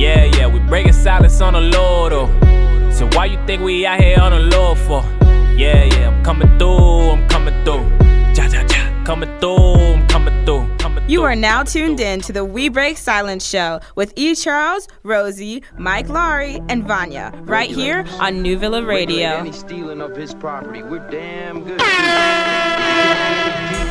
[0.00, 2.26] Yeah, yeah, we breaking silence on the Lord, oh.
[2.90, 5.02] So why you think we out here on the Lord for?
[5.54, 7.84] Yeah, yeah, I'm coming through, I'm coming through.
[8.34, 9.66] Ja, ja, ja, coming through,
[9.96, 10.66] I'm coming through.
[11.06, 14.32] You are now tuned in to the We Break Silence show with E.
[14.32, 19.28] Charlez, Rosie, Mike Laawery, and Vania, right here on New Villa Radio.
[19.36, 21.78] Any stealing of his property, we're damn good.
[21.80, 21.88] Keep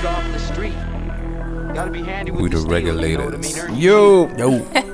[0.06, 0.74] off the street.
[1.76, 3.68] Gotta be handy with the the stealing, you know I regulators.
[3.68, 3.78] mean?
[3.78, 4.50] Yo, Yo,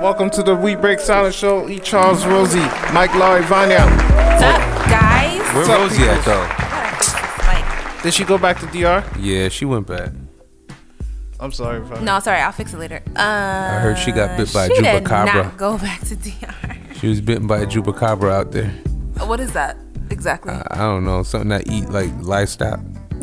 [0.00, 1.68] welcome to the We Break Silence Show.
[1.68, 1.78] E.
[1.78, 2.58] Charlez Rosie,
[2.92, 3.84] Mike Laawery, Vania.
[3.84, 5.38] What's up, guys?
[5.54, 6.40] where up, Rosie at though?
[6.40, 8.02] I gotta fix this mic.
[8.02, 9.04] Did she go back to DR?
[9.18, 10.10] Yeah, she went back.
[11.38, 12.02] I'm sorry, Vania.
[12.02, 13.02] No, sorry, I'll fix it later.
[13.14, 15.34] Uh, I heard she got bit by a she did chupacabra.
[15.34, 16.76] not go back to DR.
[16.94, 18.70] She was bitten by a chupacabra out there.
[19.26, 19.76] What is that
[20.08, 20.52] exactly?
[20.52, 22.80] I don't know, something that eat like livestock.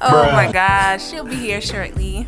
[0.00, 2.26] oh my gosh, she'll be here shortly.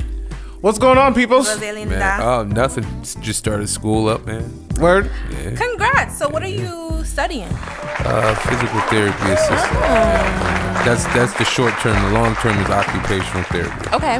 [0.61, 1.49] What's going on, peoples?
[1.49, 1.91] Rosalinda.
[1.91, 2.85] man, oh, nothing.
[3.21, 4.53] Just started school up, man.
[4.81, 5.11] Word.
[5.31, 5.55] Yeah.
[5.55, 6.19] Congrats.
[6.19, 7.49] So, what are you studying?
[7.51, 9.77] Uh, physical therapy assistant.
[9.77, 10.83] Oh.
[10.85, 12.01] That's that's the short term.
[12.03, 13.89] The long term is occupational therapy.
[13.93, 14.17] Okay.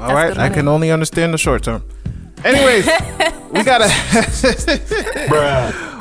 [0.00, 1.82] All right, good I can only understand the short term.
[2.44, 2.86] Anyways,
[3.50, 3.88] we got a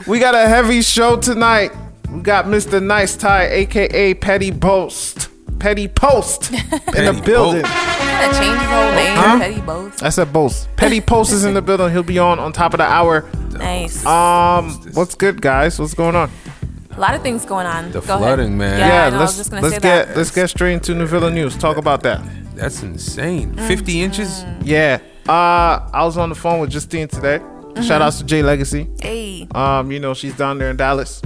[0.07, 1.71] we got a heavy show tonight.
[2.11, 2.83] We got Mr.
[2.83, 7.61] Nice Tie, aka Petty Post, Petty Post, in the Petty building.
[7.63, 9.17] That change his whole name.
[9.17, 9.37] Huh?
[9.39, 10.03] Petty both.
[10.03, 10.67] I said both.
[10.75, 11.91] Petty Post is in the building.
[11.91, 13.29] He'll be on on top of the hour.
[13.51, 14.05] Nice.
[14.05, 15.79] Um, what's good, guys?
[15.79, 16.29] What's going on?
[16.91, 17.91] a lot of things going on.
[17.91, 18.17] The Go ahead.
[18.17, 18.79] flooding, man.
[18.79, 20.17] Yeah, I know, let's just gonna let's say get that.
[20.17, 21.55] let's get straight into New Villa news.
[21.55, 22.21] Talk about that.
[22.55, 23.53] That's insane.
[23.55, 24.43] 50 inches?
[24.63, 24.99] Yeah.
[25.29, 27.39] Uh, I was on the phone with Justine today.
[27.83, 28.89] Shout outs to Jay Legacy.
[28.99, 29.47] Hey.
[29.53, 31.21] Um, you know, she's down there in Dallas.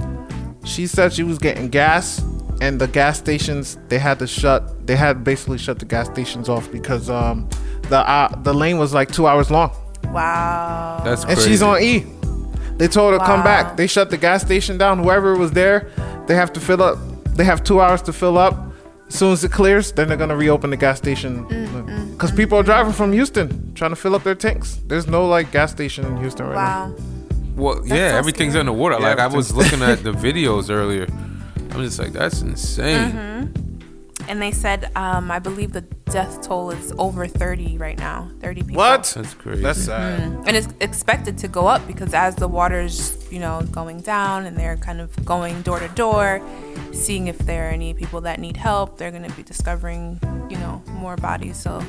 [0.64, 2.20] She said she was getting gas
[2.60, 6.48] and the gas stations they had to shut they had basically shut the gas stations
[6.48, 7.48] off because um
[7.88, 9.70] the uh, the lane was like 2 hours long.
[10.12, 11.00] Wow.
[11.04, 12.06] That's And she's on E.
[12.78, 13.76] They told her to come back.
[13.76, 14.98] They shut the gas station down.
[14.98, 15.90] Whoever was there,
[16.26, 16.98] they have to fill up.
[17.36, 18.54] They have 2 hours to fill up.
[19.08, 21.44] As soon as it clears, then they're gonna reopen the gas station.
[21.46, 24.80] Mm, Cause people are driving from Houston trying to fill up their tanks.
[24.86, 26.88] There's no like gas station in Houston right now.
[26.88, 26.96] Wow.
[27.54, 28.60] Well, yeah, so everything's scary.
[28.60, 28.98] underwater.
[29.00, 31.06] Yeah, like I was looking at the videos earlier.
[31.72, 33.12] I'm just like, that's insane.
[33.12, 34.28] Mm-hmm.
[34.28, 38.30] And they said, um, I believe the death toll is over 30 right now.
[38.40, 38.76] 30 people.
[38.76, 39.12] What?
[39.16, 39.62] That's crazy.
[39.62, 40.20] That's sad.
[40.46, 44.56] And it's expected to go up because as the water's, you know, going down and
[44.56, 46.40] they're kind of going door to door,
[46.92, 50.58] seeing if there are any people that need help, they're going to be discovering, you
[50.58, 51.56] know, more bodies.
[51.56, 51.82] So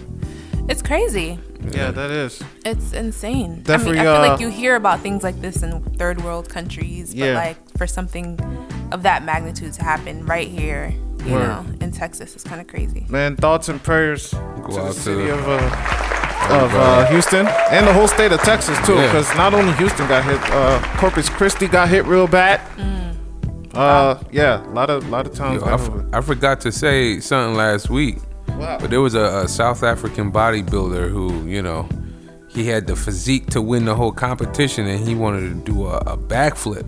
[0.70, 1.38] it's crazy.
[1.72, 2.42] Yeah, that is.
[2.66, 3.62] It's insane.
[3.64, 6.24] Definitely, I mean, I feel uh, like you hear about things like this in third
[6.24, 7.36] world countries, but Yeah.
[7.36, 8.38] like for something
[8.94, 10.94] of that magnitude to happen right here,
[11.26, 11.48] you Word.
[11.48, 13.06] know, in Texas is kind of crazy.
[13.10, 16.00] Man, thoughts and prayers to out the city the- of uh,
[16.52, 19.08] of uh, Houston and the whole state of Texas too, Yeah.
[19.08, 22.62] because not only Houston got hit, uh, Corpus Christi got hit real bad.
[23.74, 25.62] Uh, yeah, a lot of lot of towns.
[25.62, 26.06] Yo, I, got f- hit.
[26.14, 28.18] I forgot to say something last week,
[28.50, 28.78] Wow.
[28.80, 31.90] but there was a, a South African bodybuilder who, you know,
[32.50, 35.98] he had the physique to win the whole competition, and he wanted to do a,
[36.06, 36.86] a backflip,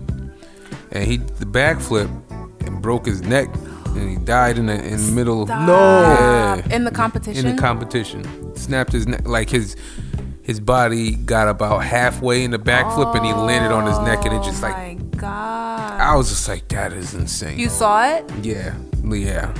[0.92, 2.08] and he the backflip
[2.66, 3.48] and broke his neck,
[3.86, 5.46] and he died in the in the middle.
[5.46, 5.56] No.
[5.56, 6.74] Yeah.
[6.74, 7.46] In the competition?
[7.46, 9.76] In the competition, snapped his neck like his.
[10.42, 14.32] His body got about halfway in the backflip and he landed on his neck and
[14.32, 16.00] it just oh like god.
[16.00, 17.58] I was just like that is insane.
[17.58, 18.30] You saw it?
[18.44, 19.52] Yeah, yeah.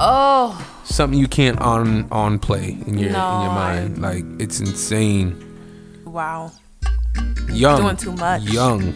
[0.00, 4.00] Oh, Something you can't on on play in your in your mind.
[4.00, 5.36] Like it's insane.
[6.06, 6.50] wow.
[7.52, 8.42] Young, Doing too much.
[8.44, 8.94] Young.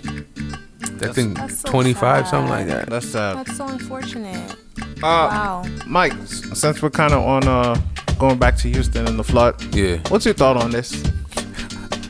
[1.02, 2.30] I think That's so 25, sad.
[2.30, 2.88] something like that.
[2.90, 3.36] That's sad.
[3.38, 4.52] That's so unfortunate.
[4.80, 5.64] Uh, Wow.
[5.86, 7.80] Mike, since we're kind of on uh
[8.18, 9.98] going back to Houston and the flood, Yeah.
[10.08, 10.92] what's your thought on this?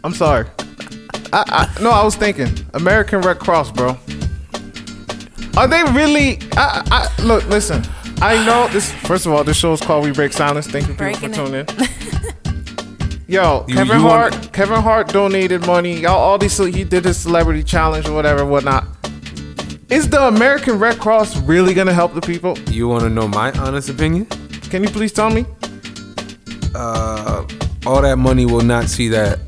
[0.05, 0.47] I'm sorry.
[1.33, 3.99] I, I no, I was thinking American Red Cross, bro.
[5.57, 6.39] Are they really?
[6.57, 6.83] I,
[7.19, 7.83] I look, listen.
[8.23, 8.91] I know this.
[8.93, 10.67] First of all, this show is called We Break Silence.
[10.67, 11.69] Thank you people Breaking for it.
[11.69, 12.19] tuning in.
[13.31, 14.33] Yo, You- Kevin you Hart.
[14.33, 16.01] want- Kevin Hart donated money.
[16.01, 16.57] Y'all, all these.
[16.57, 18.85] He did his celebrity challenge or whatever, whatnot.
[19.91, 22.57] Is the American Red Cross really gonna help the people?
[22.71, 24.27] You want to know my honest opinion?
[24.71, 25.45] Can you please tell me?
[26.75, 27.45] Uh,
[27.87, 29.39] all that money will not see that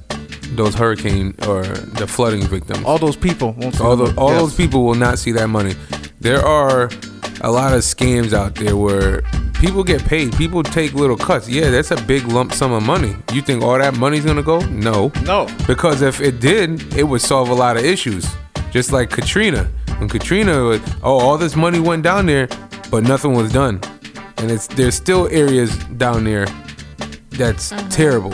[0.56, 2.82] those hurricane or the flooding victims.
[2.84, 3.76] All those people won't.
[3.76, 4.40] see all those, all Yes.
[4.40, 5.74] those people will not see that money.
[6.20, 6.90] There are
[7.40, 9.22] a lot of scams out there where
[9.60, 10.34] people get paid.
[10.36, 11.48] People take little cuts.
[11.48, 13.14] Yeah, that's a big lump sum of money.
[13.32, 14.60] You think all that money's gonna go?
[14.60, 15.12] No.
[15.24, 15.46] No.
[15.66, 18.26] Because if it did, it would solve a lot of issues.
[18.72, 19.68] Just like Katrina.
[19.98, 22.48] When Katrina was, oh, all this money went down there,
[22.90, 23.80] but nothing was done.
[24.38, 26.46] And it's there's still areas down there
[27.30, 28.32] that's terrible.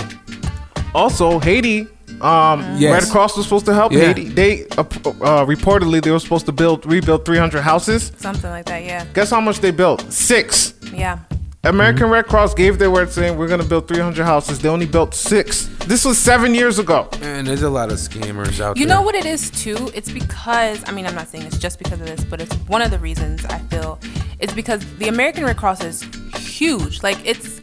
[0.95, 1.89] Also, Haiti.
[2.21, 3.03] Um, Yes.
[3.05, 4.07] Red Cross was supposed to help Yeah.
[4.07, 4.29] Haiti.
[4.31, 8.11] They uh, uh, reportedly they were supposed to build rebuild 300 houses.
[8.17, 9.05] Something like that, yeah.
[9.13, 10.01] Guess how much they built?
[10.13, 10.73] Six.
[10.97, 11.19] Yeah.
[11.65, 14.61] American Red Cross gave their word saying we're gonna build 300 houses.
[14.61, 15.67] They only built six.
[15.87, 17.09] This was seven years ago.
[17.23, 18.95] And there's a lot of scammers out You there.
[18.95, 19.91] You know what it is too?
[19.93, 22.83] It's because I mean I'm not saying it's just because of this, but it's one
[22.83, 23.99] of the reasons I feel
[24.39, 26.03] it's because the American Red Cross is
[26.37, 27.03] huge.
[27.03, 27.61] Like it's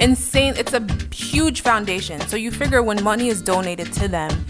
[0.00, 0.52] insane.
[0.58, 2.20] It's a huge foundation.
[2.22, 4.44] So you figure when money is donated to them,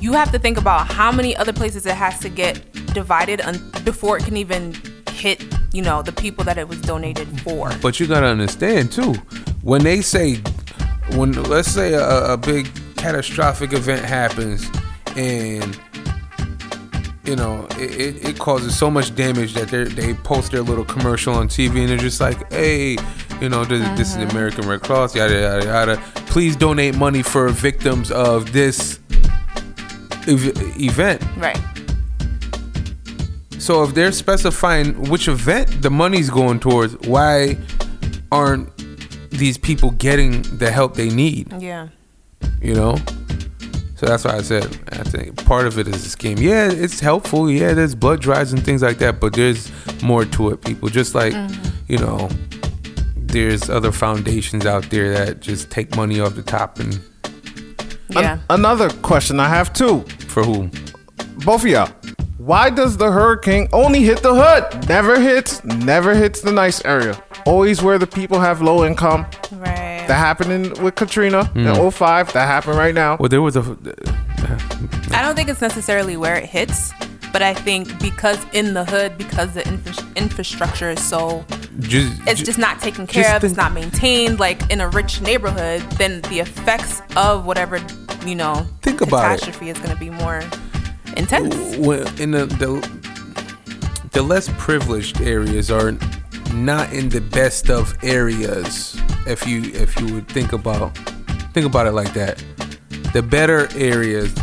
[0.00, 2.60] you have to think about how many other places it has to get
[2.92, 4.74] divided un- before it can even
[5.22, 7.70] hit, you know, the people that it was donated for.
[7.80, 9.14] But you gotta understand too,
[9.62, 10.36] when they say,
[11.14, 14.68] when let's say a, a big catastrophic event happens,
[15.16, 15.78] and
[17.24, 20.84] you know it, it, it causes so much damage that they they post their little
[20.84, 22.96] commercial on TV, and they're just like, hey,
[23.40, 24.36] you know, this, this is the mm-hmm.
[24.36, 25.96] American Red Cross, yada yada yada.
[26.26, 28.98] Please donate money for victims of this
[30.26, 31.22] ev- event.
[31.36, 31.60] Right.
[33.62, 37.56] So if they're specifying which event the money's going towards, why
[38.32, 38.68] aren't
[39.30, 41.52] these people getting the help they need?
[41.62, 41.86] Yeah.
[42.60, 42.96] You know?
[43.94, 46.38] So that's why I said I think part of it is a scheme.
[46.38, 47.48] Yeah, it's helpful.
[47.48, 49.70] Yeah, there's blood drives and things like that, but there's
[50.02, 50.88] more to it, people.
[50.88, 51.72] Just like, mm-hmm.
[51.86, 52.28] you know,
[53.14, 57.00] there's other foundations out there that just take money off the top and
[58.08, 58.40] Yeah.
[58.50, 60.00] Another question I have too.
[60.26, 60.72] for whom?
[61.44, 62.01] Both of y'all.
[62.44, 64.88] Why does the hurricane only hit the hood?
[64.88, 67.16] Never hits, never hits the nice area.
[67.46, 69.26] Always where the people have low income.
[69.52, 70.04] right.
[70.08, 71.88] That happened in, with Katrina in hmm.
[71.88, 72.32] 05.
[72.32, 73.16] That happened right now.
[73.20, 73.92] Well, there was a uh,
[75.12, 76.92] I don't think it's necessarily where it hits,
[77.32, 81.44] but I think because in the hood, because the infra- infrastructure is so,
[81.78, 84.40] just it's ju- just not taken care of, it's not maintained.
[84.40, 87.78] Like in a rich neighborhood, then the effects of whatever
[88.26, 89.40] you know Think about it.
[89.40, 90.42] catastrophe is going to be more
[91.16, 91.76] intense.
[91.76, 93.02] Well, in the, the
[94.12, 95.96] the less privileged areas are
[96.52, 100.94] not in the best of areas if you if you would think about
[101.54, 102.42] think about it like that
[103.14, 104.34] the better areas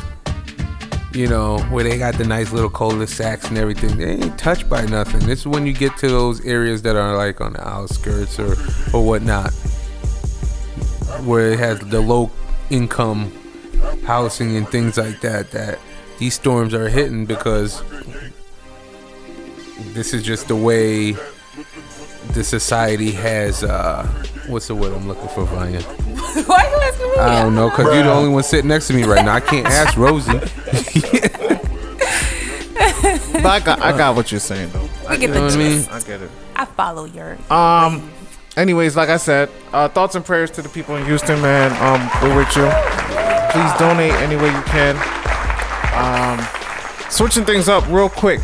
[1.14, 4.84] you know where they got the nice little cul-de-sacs and everything they ain't touched by
[4.86, 8.40] nothing this is when you get to those areas that are like on the outskirts
[8.40, 8.56] or
[8.94, 9.54] or whatnot
[11.26, 12.32] where it has the low
[12.72, 13.32] income
[14.04, 15.78] housing and things like that that
[16.20, 17.82] these storms are hitting because
[19.94, 21.14] this is just the way
[22.34, 24.06] the society has uh
[24.48, 25.82] what's the word I'm looking for Vania?
[26.46, 27.18] Why are you asking me?
[27.18, 29.34] I don't know cuz you're the only one sitting next to me right now.
[29.34, 30.40] I can't ask Rosie.
[33.42, 34.90] But I got, I got what you're saying though.
[35.10, 35.78] We get You the what I mean?
[35.78, 35.92] gist.
[35.94, 36.30] I get it.
[36.58, 37.38] I follow your.
[37.50, 38.12] Um.
[38.58, 41.72] Anyways, like I said, uh, thoughts and prayers to the people in Houston, man.
[41.82, 42.68] Um, we're with you.
[43.52, 44.96] Please donate any way you can.
[45.94, 46.40] Um,
[47.10, 48.40] switching things up real quick.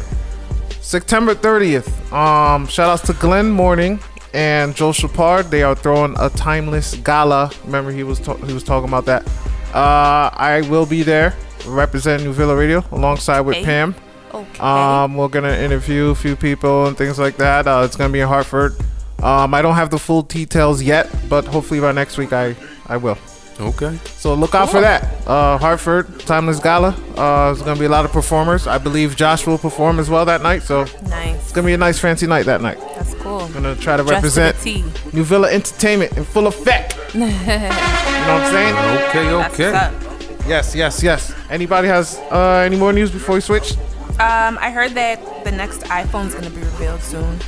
[0.82, 2.12] September 30th.
[2.12, 4.00] Um, shout outs to Glenn Morning
[4.34, 5.50] and Joel Shapard.
[5.50, 7.52] They are throwing a timeless gala.
[7.66, 9.26] Remember he was ta- he was talking about that.
[9.74, 11.34] Uh, I will be there
[11.66, 13.64] representing New Villa Radio alongside with Hey.
[13.66, 13.96] Pam.
[14.34, 14.60] Okay.
[14.60, 17.68] Um, we're gonna interview a few people and things like that.
[17.68, 18.76] Uh, it's gonna be in Hartford.
[19.24, 22.56] Um, I don't have the full details yet, but hopefully by next week I
[22.88, 23.18] I will.
[23.60, 23.98] Okay.
[24.18, 25.04] So look out for that.
[25.28, 26.90] Uh, Hartford Timeless Gala.
[27.16, 28.68] Uh, there's gonna be a lot of performers.
[28.68, 30.64] I believe Josh will perform as well that night.
[30.64, 31.52] So it's nice.
[31.52, 32.78] gonna be a nice fancy night that night.
[32.96, 33.48] That's cool.
[33.50, 34.84] Gonna try to Dressed to the represent T.
[35.14, 36.98] New Villa Entertainment in full effect.
[37.14, 38.76] you know what I'm saying?
[39.10, 39.72] Okay, That's okay.
[39.72, 40.48] what's up.
[40.48, 41.34] Yes, yes, yes.
[41.50, 43.78] Anybody has uh, any more news before we switch?
[44.20, 47.40] Um, I heard that the next iPhone's gonna be revealed soon.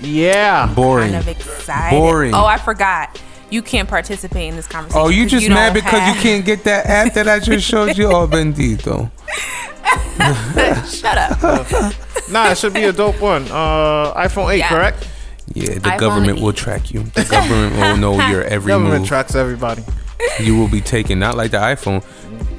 [0.00, 0.72] Yeah.
[0.74, 1.12] Boring.
[1.12, 1.96] Kind of excited.
[1.96, 2.34] Boring.
[2.34, 3.20] Oh, I forgot.
[3.50, 5.00] You can't participate in this conversation.
[5.04, 7.66] Oh, you 'cause just mad because have- you can't get that app that I just
[7.66, 8.06] showed you?
[8.06, 9.10] Oh, bendito.
[10.88, 11.94] Shut up.
[12.30, 13.42] Nah, it should be a dope one.
[13.50, 14.68] Uh, iPhone 8, Yeah.
[14.68, 15.08] correct?
[15.52, 17.02] Yeah, the iPhone government will track you.
[17.02, 18.82] The government will know your every move.
[18.82, 19.08] Government move.
[19.08, 19.82] tracks everybody.
[20.38, 22.04] you will be taken, not like the iPhone.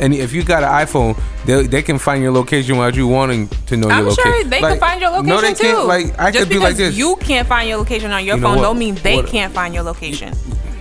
[0.01, 3.47] And if you got an iPhone, they, they can find your location without you wanting
[3.67, 4.23] to know your I'm location.
[4.33, 5.63] sure they Like, can find your location No, they too.
[5.63, 5.87] can't.
[5.87, 6.97] Like I Just could be because like this.
[6.97, 9.73] you can't find your location on your You phone, don't mean they What- can't find
[9.73, 10.33] your location.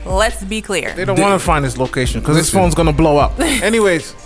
[0.06, 0.92] Let's be clear.
[0.94, 3.38] They don't want to find his location because his phone's gonna blow up.
[3.40, 4.12] Anyways,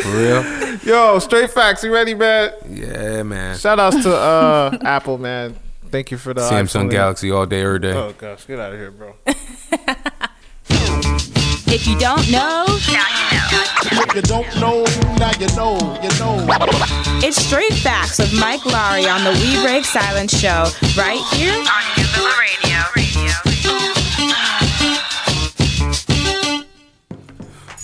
[0.00, 0.76] For real?
[0.84, 1.84] yo, straight facts.
[1.84, 2.52] You ready, man?
[2.68, 3.56] Yeah, man.
[3.58, 5.56] Shout outs to uh, Apple, man.
[5.90, 6.90] Thank you for the Samsung iPhone.
[6.90, 7.92] Galaxy all day, every day.
[7.92, 9.14] Oh gosh, get out of here, bro.
[11.72, 14.02] If you don't know, now you know.
[14.02, 14.82] If you don't know,
[15.18, 16.44] now you know, you know.
[17.22, 20.66] it's Straight Facts with Mike Laawery on the We Break Silence show,
[20.98, 22.80] right here on New Villa Radio.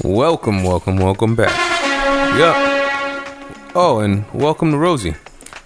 [0.02, 1.56] Welcome, welcome, welcome back.
[2.36, 2.56] Yup.
[3.76, 5.14] Oh, and welcome to Rosie.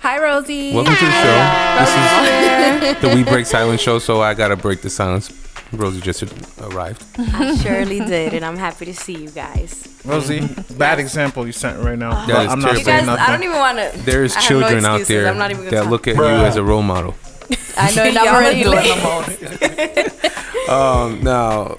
[0.01, 0.75] Hi, Rosie.
[0.75, 1.39] Welcome to the show.
[1.79, 5.50] This is the We Break Silence show, so I gotta break the silence.
[5.73, 6.23] Rosie just
[6.61, 7.05] arrived.
[7.19, 9.87] I surely did, and I'm happy to see you guys.
[10.05, 10.47] Rosie,
[10.77, 12.27] bad example you sent right now.
[12.27, 12.79] That I'm not terrible.
[12.79, 13.25] You saying guys, nothing.
[13.25, 13.99] I don't even want to.
[14.05, 15.91] There's I have no children out there I'm not even that talk.
[15.91, 17.15] look at you as a role model.
[17.77, 19.39] I know Y'all I'm are already doing late.
[19.39, 20.27] the most.
[20.71, 21.79] Um, now,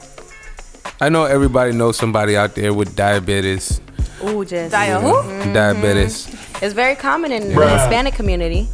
[1.00, 3.80] I know everybody knows somebody out there with diabetes.
[4.26, 5.14] Ooh, just Dia who?
[5.54, 6.28] Diabetes.
[6.62, 8.68] It's very common in the Hispanic community.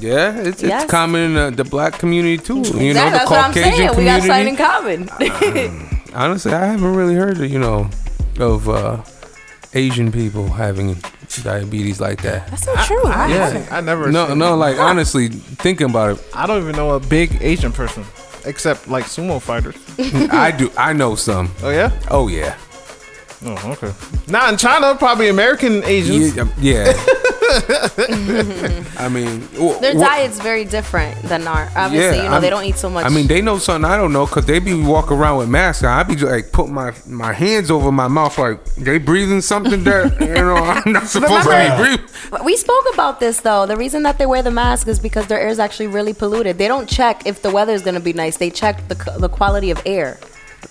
[0.00, 2.58] Yeah, it's, it's common in the, the black community too.
[2.58, 3.98] You know, the that's what I'm Caucasian community.
[3.98, 6.14] We got something in common.
[6.14, 7.88] Honestly, I haven't really heard of, you know,
[8.38, 9.02] of uh,
[9.74, 10.96] Asian people having
[11.42, 12.46] diabetes like that.
[12.48, 13.04] That's not true.
[13.04, 13.48] I Yeah.
[13.50, 13.72] haven't.
[13.72, 14.10] I never.
[14.12, 17.72] No, seen- no, like honestly, thinking about it, I don't even know a big Asian
[17.72, 18.04] person
[18.46, 19.74] except like sumo fighters.
[20.32, 20.70] I do.
[20.76, 21.50] I know some.
[21.62, 21.90] Oh yeah.
[22.10, 22.56] Oh yeah,
[23.44, 23.92] Oh okay.
[24.28, 26.36] Not in China, probably American Asians.
[26.36, 26.42] yeah.
[26.42, 26.92] um, yeah.
[28.98, 31.68] I mean, wh- Their wh- diet's very different than our.
[31.76, 33.04] Obviously, you know, I'm- they don't eat so much.
[33.06, 35.84] I mean, they know something I don't know because they be walking around with masks.
[35.84, 39.84] I be just, like putting my my hands over my mouth like they breathing something
[39.84, 42.44] that you know I'm not supposed to be breathing.
[42.44, 43.66] we spoke about this though.
[43.66, 46.58] The reason that they wear the mask is because their air is actually really polluted.
[46.58, 48.36] They don't check if the weather is going to be nice.
[48.36, 50.18] They check the the quality of air.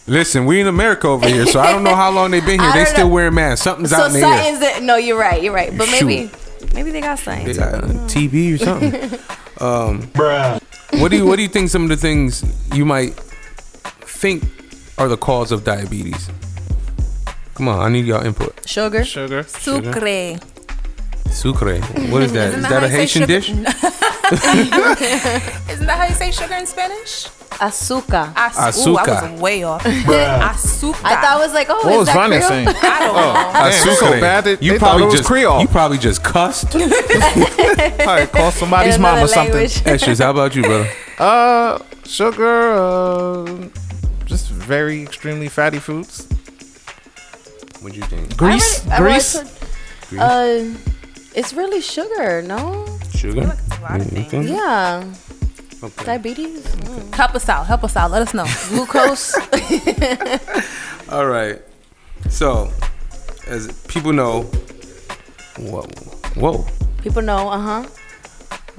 [0.08, 2.74] Listen, we in America over here, so I don't know how long they've been here.
[2.74, 3.14] They still know.
[3.14, 3.64] wearing masks.
[3.64, 4.60] Something's so out in the air.
[4.60, 5.42] that, no, you're right.
[5.42, 5.72] You're right.
[5.78, 6.30] But maybe
[6.74, 7.46] maybe they got something.
[7.46, 8.94] They got uh, TB or something.
[9.60, 10.62] um, Bruh.
[11.02, 11.70] what do you What do you think?
[11.70, 12.44] Some of the things
[12.74, 13.14] you might
[14.02, 14.44] think
[14.98, 16.30] are the cause of diabetes.
[17.56, 18.68] Come on, I need y'all input.
[18.68, 19.04] Sugar.
[19.06, 19.44] Sugar.
[19.44, 20.38] Sucre.
[21.30, 21.80] Sucre.
[22.12, 22.50] What is that?
[22.50, 23.40] Isn't Is that that a Haitian sugar?
[23.40, 23.50] dish?
[25.72, 27.28] Isn't that how you say sugar in Spanish?
[27.60, 28.34] Azúcar.
[28.36, 29.84] As- Ooh, I was way off.
[29.86, 31.02] Azúcar.
[31.04, 32.50] I thought it was like, oh, What is was that Vania Creole?
[32.50, 32.68] saying?
[32.68, 33.34] I don't know.
[33.54, 34.44] Damn, it's so bad.
[34.44, 35.62] They, you thought probably it was just Creole.
[35.62, 36.72] you probably just cussed.
[36.72, 39.54] probably call somebody's In mama another something.
[39.54, 39.86] language.
[39.86, 40.20] Extras.
[40.20, 40.90] How about you, brother?
[41.20, 42.74] Uh, sugar.
[42.74, 43.70] Uh,
[44.26, 46.28] just very extremely fatty foods.
[47.82, 48.36] What do you think?
[48.38, 48.86] Grease.
[48.88, 49.36] I really- I grease.
[49.36, 49.60] always
[50.20, 50.80] Uh,
[51.36, 52.86] it's really sugar, no?
[53.24, 53.40] Sugar.
[53.40, 54.50] a lot of things.
[54.50, 55.04] Yeah.
[55.82, 56.04] Okay.
[56.06, 56.66] Diabetes,
[57.14, 57.66] Help us out.
[57.68, 58.12] Help us out.
[58.12, 58.46] Let us know.
[58.68, 59.34] glucose.
[61.10, 61.62] All right.
[62.28, 62.70] So,
[63.48, 64.42] as people know,
[65.58, 65.84] whoa,
[66.36, 66.66] whoa.
[67.02, 67.86] People know, uh huh.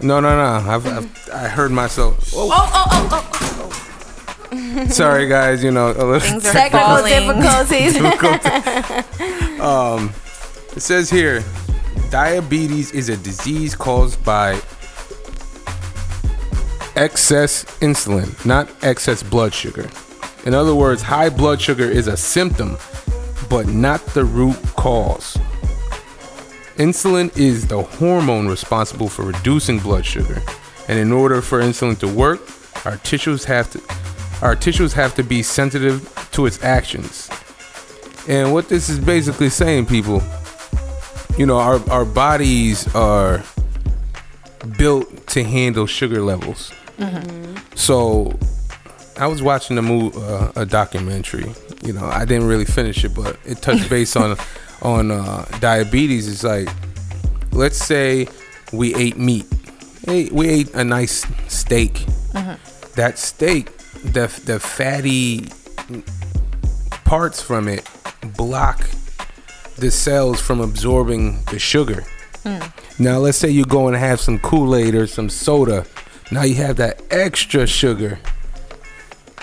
[0.03, 0.45] No, no, no.
[0.71, 2.31] I've, I've I heard myself.
[2.35, 2.51] Whoa.
[2.53, 3.09] Oh, oh, oh,
[4.53, 4.87] oh.
[4.89, 5.65] Sorry, guys.
[5.65, 7.13] You know, a little Things are Technical falling.
[7.13, 7.97] difficulties.
[9.61, 10.13] um,
[10.77, 11.43] it says here,
[12.14, 14.52] diabetes is a disease caused by
[16.94, 19.90] excess insulin, not excess blood sugar.
[20.47, 22.78] In other words, high blood sugar is a symptom,
[23.50, 25.37] but not the root cause.
[26.76, 30.40] Insulin is the hormone responsible for reducing blood sugar,
[30.87, 32.40] and in order for insulin to work,
[32.87, 33.83] our tissues have to
[34.40, 37.28] our tissues have to be sensitive to its actions.
[38.28, 40.23] And what this is basically saying, people,
[41.37, 43.43] you know, our, our bodies are
[44.79, 46.73] built to handle sugar levels.
[47.75, 48.38] So
[49.19, 51.53] I was watching a movie, uh, a documentary.
[51.83, 54.37] You know, I didn't really finish it, but it touched base on
[54.83, 56.29] on uh, diabetes.
[56.29, 56.69] It's like,
[57.53, 58.29] let's say
[58.73, 59.47] we ate meat.
[60.05, 62.05] Hey, we ate a nice steak.
[62.97, 65.49] That steak, the the fatty
[67.05, 67.88] parts from it
[68.37, 68.88] block
[69.76, 72.04] the cells from absorbing the sugar.
[72.43, 72.61] Hmm.
[72.99, 75.87] Now, let's say you go and have some Kool Aid or some soda.
[76.31, 78.19] Now you have that extra sugar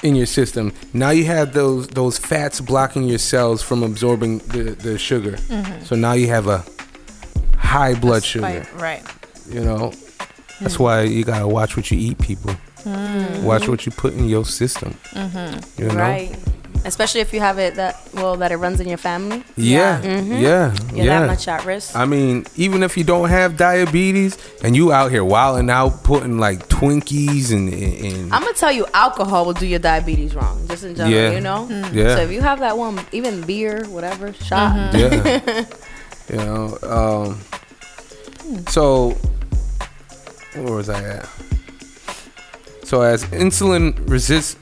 [0.04, 0.74] in your system.
[0.94, 5.34] Now you have those those fats blocking your cells from absorbing the, the sugar.
[5.34, 5.84] Mm-hmm.
[5.84, 6.64] So now you have a
[7.58, 8.66] high blood sugar.
[8.76, 9.04] Right.
[9.48, 9.94] You know,
[10.60, 10.84] that's hmm.
[10.84, 12.54] why you gotta watch what you eat, people.
[12.84, 13.44] Hmm.
[13.44, 14.96] Watch what you put in your system.
[15.12, 15.82] Mm-hmm.
[15.82, 15.96] You know?
[15.96, 16.36] right.
[16.84, 19.44] Especially if you have it that, well, that it runs in your family.
[19.56, 20.42] Yeah, Mhm.
[20.42, 21.20] yeah, You're yeah.
[21.22, 21.96] that much at risk.
[21.96, 26.40] I mean, even if you don't have diabetes and you out here wilding out, putting
[26.40, 30.84] like Twinkies and, and I'm gonna tell you, alcohol will do your diabetes wrong, just
[30.84, 31.14] in general.
[31.16, 31.32] Yeah.
[31.32, 31.68] You know.
[31.94, 32.16] Yeah.
[32.16, 34.94] So if you have that one, even beer, whatever, shot.
[34.96, 35.66] yeah,
[36.32, 36.78] you know.
[36.82, 37.40] Um,
[38.70, 39.12] so
[40.56, 41.30] where was I at?
[42.84, 44.58] So as insulin resist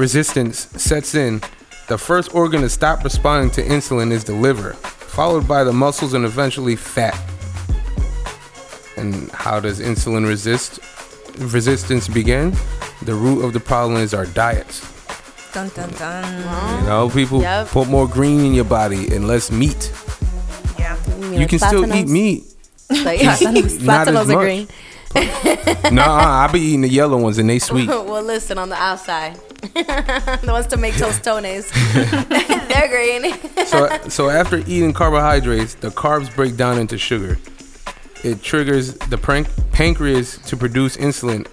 [0.00, 1.40] resistance sets in,
[1.88, 6.14] The first organ to stop responding to insulin is the liver, followed by the muscles
[6.14, 7.18] and eventually fat.
[8.96, 10.78] And how does insulin resist
[11.38, 12.54] resistance begin?
[13.02, 14.86] The root of the problem is our diets.
[15.52, 16.24] Dun dun dun.
[16.80, 17.68] You know, people Yep.
[17.68, 19.90] put more green in your body and less meat.
[20.78, 20.96] Yeah.
[21.32, 22.44] You can still eat meat.
[22.88, 23.36] Like, yeah,
[23.82, 24.36] Not as much.
[24.36, 24.68] green.
[25.92, 27.88] nah, I be eating the yellow ones and they sweet.
[28.10, 29.36] well, listen, on the outside,
[29.74, 31.70] the ones to make tostones,
[32.68, 33.66] they're green.
[33.66, 37.38] so, so after eating carbohydrates, the carbs break down into sugar.
[38.22, 39.18] It triggers the
[39.72, 41.46] pancreas to produce insulin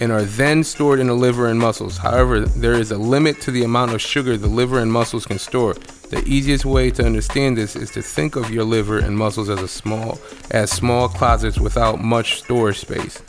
[0.00, 1.98] and are then stored in the liver and muscles.
[1.98, 5.38] However, there is a limit to the amount of sugar the liver and muscles can
[5.38, 5.74] store.
[6.10, 9.60] The easiest way to understand this is to think of your liver and muscles as
[9.60, 10.18] a small
[10.50, 13.22] as small closets without much storage space.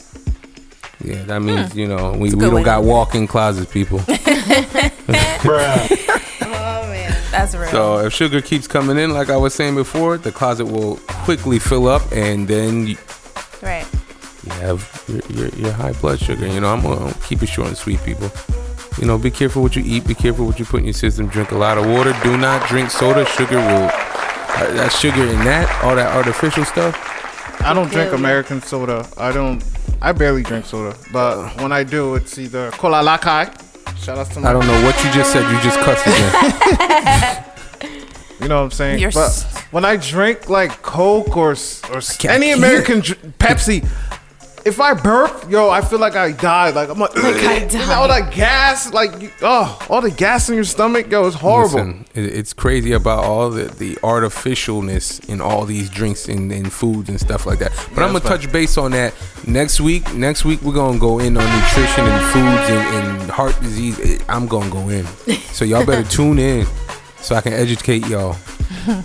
[1.06, 4.00] Yeah, that means you know we, we don't got walk-in closets, people.
[7.36, 7.70] That's real.
[7.70, 11.60] So if sugar keeps coming in, like I was saying before, the closet will quickly
[11.60, 12.98] fill up, and then you,
[13.62, 13.86] right.
[14.46, 16.48] you have your, your, your high blood sugar.
[16.48, 18.32] You know, I'm gonna keep it short and sweet, people.
[18.98, 20.08] You know, be careful what you eat.
[20.08, 21.28] Be careful what you put in your system.
[21.28, 22.16] Drink a lot of water.
[22.24, 23.26] Do not drink soda.
[23.26, 23.92] Sugar will.
[24.58, 26.96] Uh, that sugar in that, all that artificial stuff.
[27.62, 29.06] I don't drink American soda.
[29.18, 29.62] I don't.
[30.02, 33.50] I barely drink soda, but when I do, it's either cola lakai.
[33.98, 34.50] Shout out to my.
[34.50, 35.44] I don't know what you just said.
[35.52, 37.42] You just cussed again.
[38.42, 39.00] You know what I'm saying?
[39.00, 41.56] You're but s- when I drink like Coke or
[41.90, 43.82] or any American dr- Pepsi,
[44.66, 46.74] if I burp, yo, I feel like I died.
[46.74, 50.56] Like I'm like, I and all that gas, like you- oh, all the gas in
[50.56, 51.76] your stomach, yo, it's horrible.
[51.76, 57.10] Listen, it's crazy about all the, the artificialness in all these drinks and, and foods
[57.10, 57.72] and stuff like that.
[57.94, 59.14] But I'm gonna that's touch base on that
[59.46, 60.14] next week.
[60.16, 64.20] Next week we're gonna go in on nutrition and foods and, and heart disease.
[64.28, 65.06] I'm gonna go in,
[65.54, 66.66] so y'all better tune in
[67.18, 68.34] so I can educate y'all.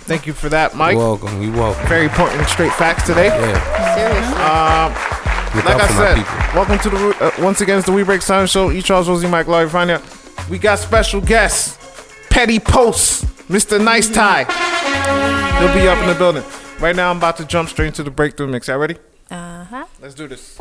[0.09, 0.93] Thank you for that, Mike.
[0.93, 1.41] You're welcome.
[1.41, 1.87] You're welcome.
[1.87, 3.27] Very important, straight facts today.
[3.27, 5.21] Yeah, Seriously.
[5.25, 6.55] look Like out I said, my people.
[6.55, 8.71] welcome to the uh, once again it's the We Break Silence Show.
[8.71, 8.79] E.
[8.81, 10.01] Charlez Rosie, Mike Laawery, Vania.
[10.49, 11.77] We got special guests,
[12.29, 13.83] Petty Post, Mr.
[13.83, 14.45] Nice Tie.
[15.59, 16.43] He'll be up in the building.
[16.79, 18.67] Right now, I'm about to jump straight into the breakthrough mix.
[18.69, 18.95] Y'all ready?
[19.29, 19.85] Uh huh.
[20.01, 20.57] Let's do this.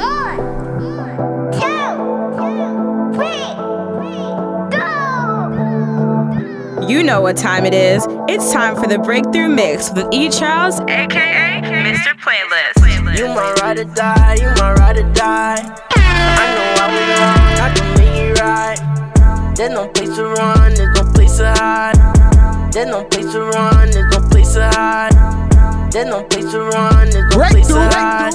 [6.90, 8.04] You know what time it is.
[8.28, 10.26] It's time for the Breakthrough Mix with E.
[10.26, 12.18] Charlez, aka Mr.
[12.18, 13.16] Playlist.
[13.16, 15.54] You my ride or die, you my ride or die.
[15.94, 19.54] I know I was wrong, I can make it right.
[19.54, 22.72] There's no place to run, there's no place to hide.
[22.72, 25.92] There's no place to run, there's no place to hide.
[25.92, 28.34] There's no place to run, there's no place to hide.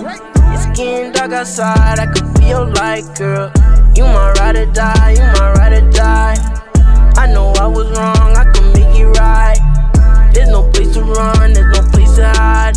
[0.55, 3.51] It's getting dark outside, I can feel like girl.
[3.97, 6.64] You my ride or die, you my ride or die.
[7.17, 10.31] I know I was wrong, I can make it right.
[10.33, 12.75] There's no place to run, there's no place to hide.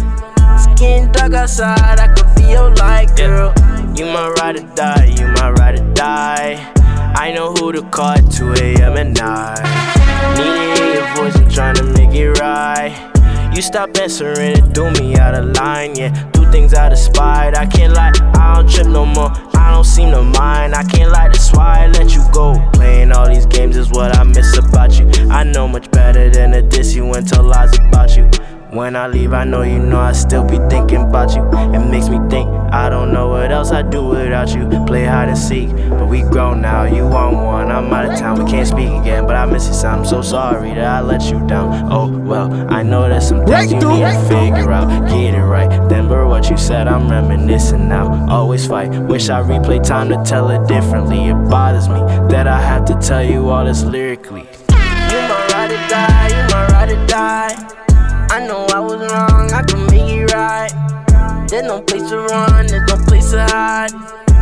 [0.76, 3.52] Getting dark outside, I can feel like girl.
[3.96, 6.72] You my ride or die, you my ride or die.
[7.16, 8.96] I know who to call at 2 a.m.
[8.96, 9.62] at night.
[10.36, 13.17] Need to hear your voice, I'm trying to make it right.
[13.58, 16.30] You stop answering it threw me out of line, yeah.
[16.30, 17.58] Do things out of spite.
[17.58, 19.32] I can't lie, I don't trip no more.
[19.56, 20.76] I don't seem to mind.
[20.76, 22.54] I can't lie, that's why I let you go.
[22.74, 25.10] Playing all these games is what I miss about you.
[25.28, 28.30] I know much better than a diss you and tell lies about you.
[28.70, 31.42] When I leave, I know you know I still be thinking about you.
[31.74, 34.68] It makes me think I don't know what else I'd do without you.
[34.86, 36.84] Play hide and seek, but we grown now.
[36.84, 38.44] You on one, I'm out of town.
[38.44, 40.00] We can't speak again, but I miss you some.
[40.00, 41.90] I'm so sorry that I let you down.
[41.90, 45.08] Oh well, I know there's some things you need to figure out.
[45.08, 45.70] Get it right.
[45.84, 48.26] Remember what you said, I'm reminiscing now.
[48.28, 48.90] Always fight.
[48.90, 51.28] Wish I replay time to tell it differently.
[51.28, 54.07] It bothers me that I have to tell you all this lyrically.
[61.78, 63.92] No place to run, there's no place to hide.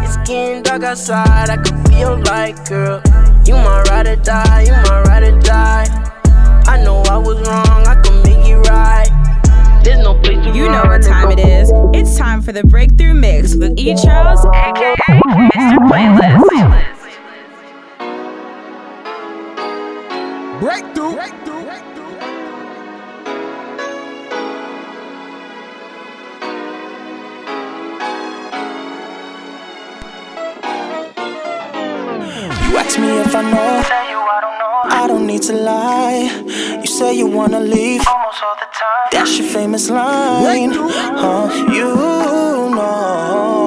[0.02, 3.02] It's getting dark outside, I can feel like girl.
[3.44, 5.84] You my ride or die, you my ride or die.
[6.66, 9.80] I know I was wrong, I can make it right.
[9.84, 10.72] There's no place to You run.
[10.72, 11.70] know what time it is.
[11.92, 13.92] It's time for the Breakthrough Mix with E.
[13.92, 14.94] Charlez, aka
[15.52, 15.76] Mr.
[15.90, 16.80] Playlist.
[20.60, 21.05] Breakthrough.
[37.46, 38.02] Wanna leave.
[38.06, 39.08] Almost all the time.
[39.12, 40.72] That's your famous line.
[40.72, 41.48] Huh?
[41.72, 41.94] You
[42.74, 43.58] know.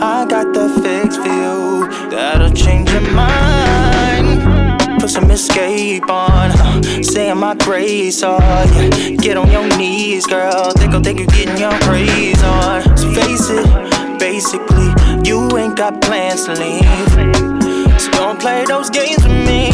[0.00, 1.88] I got the fix for you.
[2.10, 4.42] That'll change your mind.
[5.00, 6.50] Put some escape on.
[6.50, 9.16] Uh, saying my grace, oh yeah.
[9.16, 10.72] Get on your knees, girl.
[10.74, 12.82] They gon' think you're getting your praise on.
[12.96, 14.92] So face it, basically,
[15.24, 16.84] you ain't got plans to leave.
[18.00, 19.70] So don't play those games with me.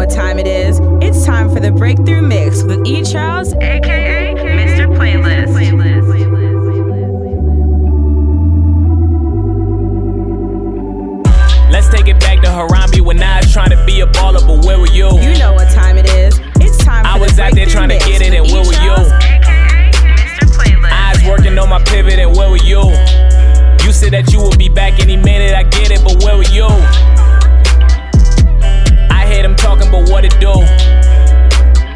[0.00, 0.80] What time it is.
[1.02, 4.88] It's time for the breakthrough mix with E Charlez, aka Mr.
[4.96, 5.52] Playlist.
[11.70, 14.64] Let's take it back to Harambe when I was trying to be a baller, but
[14.64, 15.20] where were you?
[15.20, 16.40] You know what time it is.
[16.56, 18.72] It's time for I was the out there trying to get it, and where were
[18.72, 18.96] you?
[18.96, 20.46] Charlez, aka Mr.
[20.56, 20.92] Playlist.
[20.92, 22.80] Eyes working on my pivot, and where were you?
[23.84, 26.44] You said that you would be back any minute, I get it, but where were
[26.44, 27.19] you?
[29.60, 30.52] I talking, but what it do?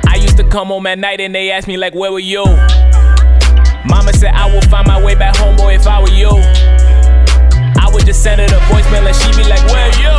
[0.08, 2.44] I used to come home at night and they asked me, like, where were you?
[3.86, 6.30] Mama said, I will find my way back home, boy, if I were you.
[7.80, 10.14] I would just send her the voicemail and she'd be like, where are you?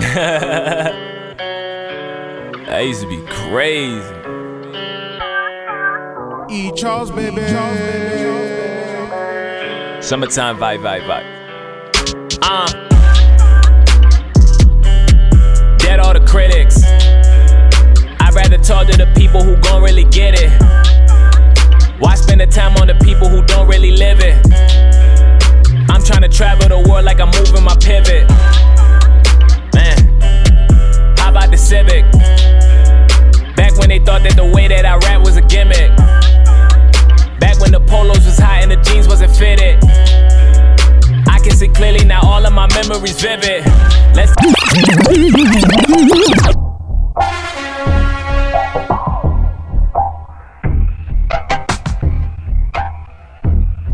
[2.66, 4.02] that used to be crazy.
[6.50, 6.70] E.
[6.72, 7.40] Charlez, baby.
[7.42, 7.78] Charlez,
[9.88, 10.02] baby.
[10.02, 11.24] Summertime vibe, vibe, vibe.
[12.42, 12.83] Uh.
[15.84, 16.82] Dead all the critics.
[18.18, 20.48] I'd rather talk to the people who gon' really get it.
[22.00, 24.34] Why spend the time on the people who don't really live it?
[25.90, 28.24] I'm trying to travel the world like I'm moving my pivot.
[29.76, 29.98] Man,
[31.18, 32.10] how about the Civic?
[33.54, 35.94] Back when they thought that the way that I rap was a gimmick.
[37.38, 39.84] Back when the polos was hot and the jeans wasn't fitted.
[41.44, 43.66] Can see clearly now, all of my memories vivid.
[44.16, 44.32] Let's.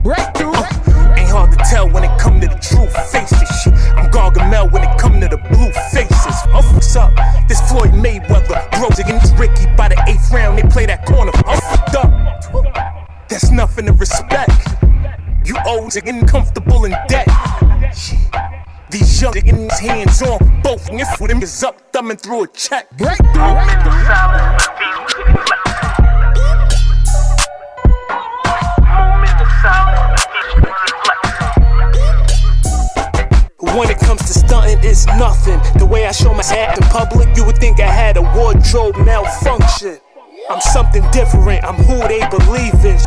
[0.04, 0.54] Breakthrough.
[1.18, 3.66] Ain't hard to tell when it come to the true faces.
[3.96, 6.36] I'm Gargamel when it come to the blue faces.
[6.54, 7.12] Oh, what's up?
[7.48, 10.56] This Floyd Mayweather bros against Ricky by the eighth round.
[10.56, 11.32] They play that corner.
[11.34, 13.28] Oh, I'm fucked up.
[13.28, 14.79] That's nothing to respect.
[15.50, 17.26] You old and comfortable in debt.
[18.88, 22.88] These young niggas hands on both niggas with him is up thumbing through a check.
[22.96, 23.26] Breakthrough.
[33.76, 35.60] When it comes to stunting, it's nothing.
[35.80, 38.96] The way I show my act in public, you would think I had a wardrobe
[38.98, 39.98] malfunction.
[40.48, 42.98] I'm something different, I'm who they believe in.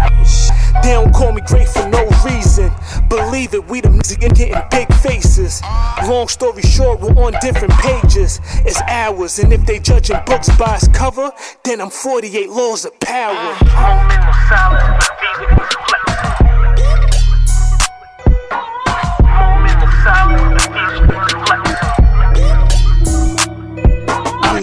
[0.81, 2.71] They don't call me great for no reason.
[3.09, 5.61] Believe it, we the music getting big faces.
[6.07, 8.39] Long story short, we're on different pages.
[8.65, 11.31] It's ours, and if they judging books by its cover,
[11.63, 13.57] then I'm 48 laws of power.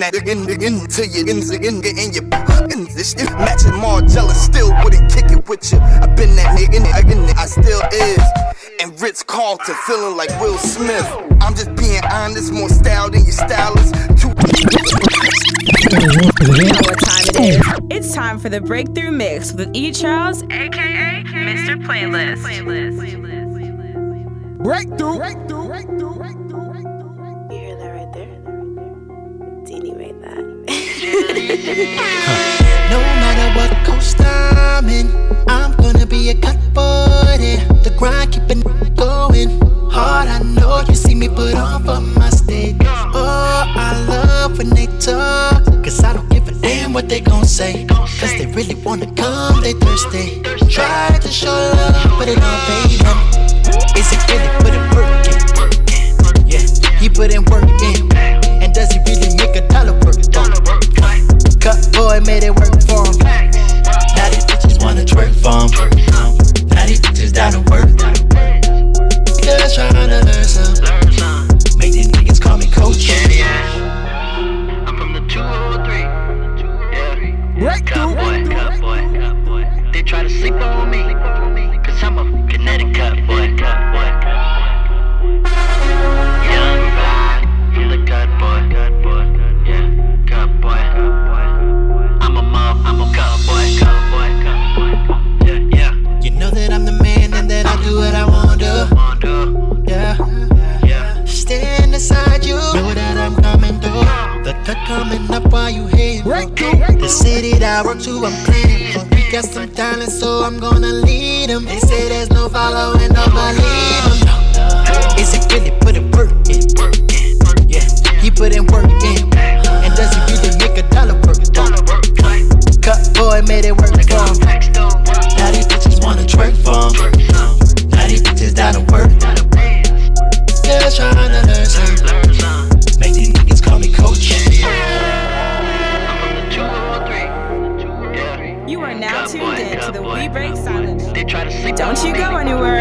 [0.00, 2.24] I'm that again, again, till you ends again, getting your
[2.72, 3.28] in this shit.
[3.36, 5.78] Matching Margiela, still wouldn't kick it with you.
[5.78, 8.24] i been that nigga, again, I still is.
[8.80, 11.04] And Ritz Carlton, feeling like Will Smith.
[11.42, 13.92] I'm just being honest, more style than your stylist.
[14.16, 16.08] Too You
[16.64, 17.60] know what time it is.
[17.90, 19.90] It's time for the Breakthrough Mix with E.
[19.90, 21.76] Charlez, aka Mr.
[21.84, 22.40] Playlist.
[24.62, 25.16] Breakthrough.
[25.16, 26.49] You
[30.70, 30.76] No
[33.20, 35.09] matter what coast I'm in,
[35.48, 37.66] I'm gonna be a cut boy there.
[37.83, 38.61] The grind keeping
[38.94, 40.28] going hard.
[40.28, 42.76] I know you see me put on for my stage.
[42.83, 47.44] Oh, I love when they talk, cause I don't give a damn what they gon'
[47.44, 47.87] say.
[47.88, 50.40] Cause they really wanna come, they thirsty.
[50.68, 51.79] Try to show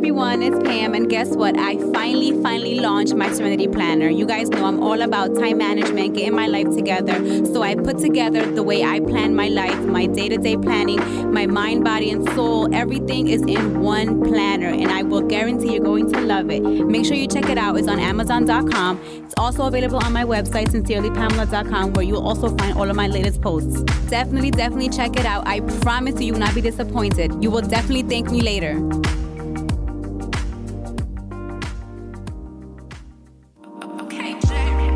[0.05, 1.57] Everyone, it's Pam, and guess what?
[1.57, 4.07] I finally, finally launched my Serenity Planner.
[4.07, 7.43] You guys know I'm all about time management, getting my life together.
[7.47, 10.99] So I put together the way I plan my life, my day to day planning,
[11.33, 12.71] my mind, body, and soul.
[12.71, 16.61] Everything is in one planner, and I will guarantee you're going to love it.
[16.61, 17.75] Make sure you check it out.
[17.75, 19.01] It's on Amazon.com.
[19.23, 23.41] It's also available on my website, sincerelypamela.com, where you'll also find all of my latest
[23.41, 23.81] posts.
[24.11, 25.47] Definitely, definitely check it out.
[25.47, 27.43] I promise you, you will not be disappointed.
[27.43, 28.79] You will definitely thank me later.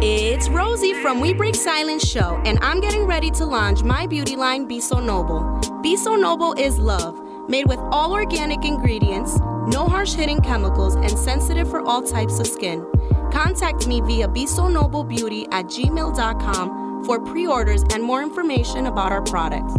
[0.02, 4.38] It's Rosie from We Break Silence Show, and I'm getting ready to launch my beauty
[4.38, 5.60] line, Be So Noble.
[5.84, 11.20] Be So Noble is love, made with all organic ingredients, no harsh hitting chemicals, and
[11.20, 12.88] sensitive for all types of skin.
[13.34, 19.74] Contact me via beauty at gmail.com for pre orders and more information about our products.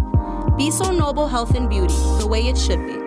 [0.59, 3.00] Be So Noble Health and Beauty, the way it should be.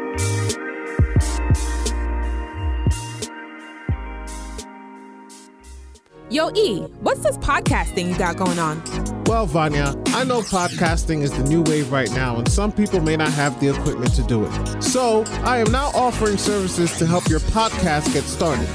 [6.34, 8.82] Yo, E, what's this podcast thing you got going on?
[9.26, 13.16] Well, Vania, I know podcasting is the new wave right now, and some people may
[13.16, 14.82] not have the equipment to do it.
[14.84, 18.68] So, I am now offering services to help your podcast get started.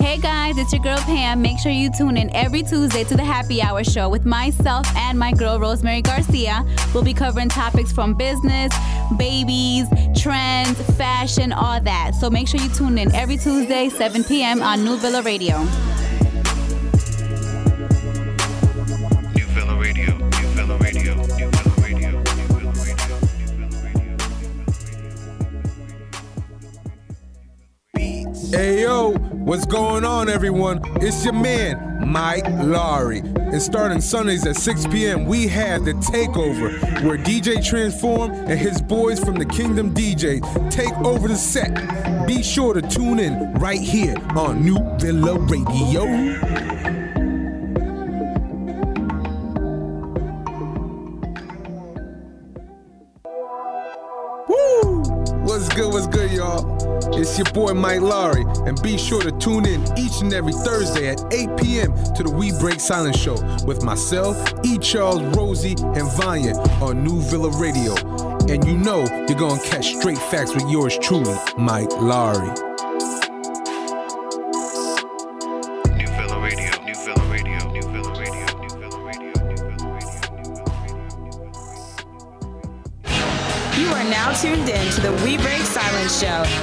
[0.00, 1.40] Hey guys, it's your girl Pam.
[1.40, 5.18] Make sure you tune in every Tuesday to the Happy Hour Show with myself and
[5.18, 6.66] my girl Rosemary Garcia.
[6.92, 8.70] We'll be covering topics from business,
[9.16, 12.12] babies, trends, fashion, all that.
[12.14, 14.62] So make sure you tune in every Tuesday, 7 p.m.
[14.62, 15.58] on New Villa Radio.
[19.34, 22.72] New Villa Radio, New Villa Radio, New Villa Radio, New Villa
[28.54, 30.80] Hey yo, what's going on, everyone?
[30.96, 33.20] It's your man, Mike Laawery.
[33.36, 38.80] And starting Sundays at 6 p.m., we have the Takeover, where DJ Transform and his
[38.80, 42.26] boys from the Kingdom DJ take over the set.
[42.26, 46.04] Be sure to tune in right here on New Villa Radio.
[54.48, 55.02] Woo!
[55.44, 56.72] What's good, what's good, y'all?
[57.14, 61.08] It's your boy Mike Laawery, and be sure to tune in each and every Thursday
[61.08, 61.92] at 8 p.m.
[62.14, 64.78] to the We Break Silence Show with myself, E.
[64.78, 67.94] Charlez, Rosie, and Vania on New Villa Radio.
[68.48, 72.71] And you know you're gonna catch straight facts with yours truly, Mike Laawery.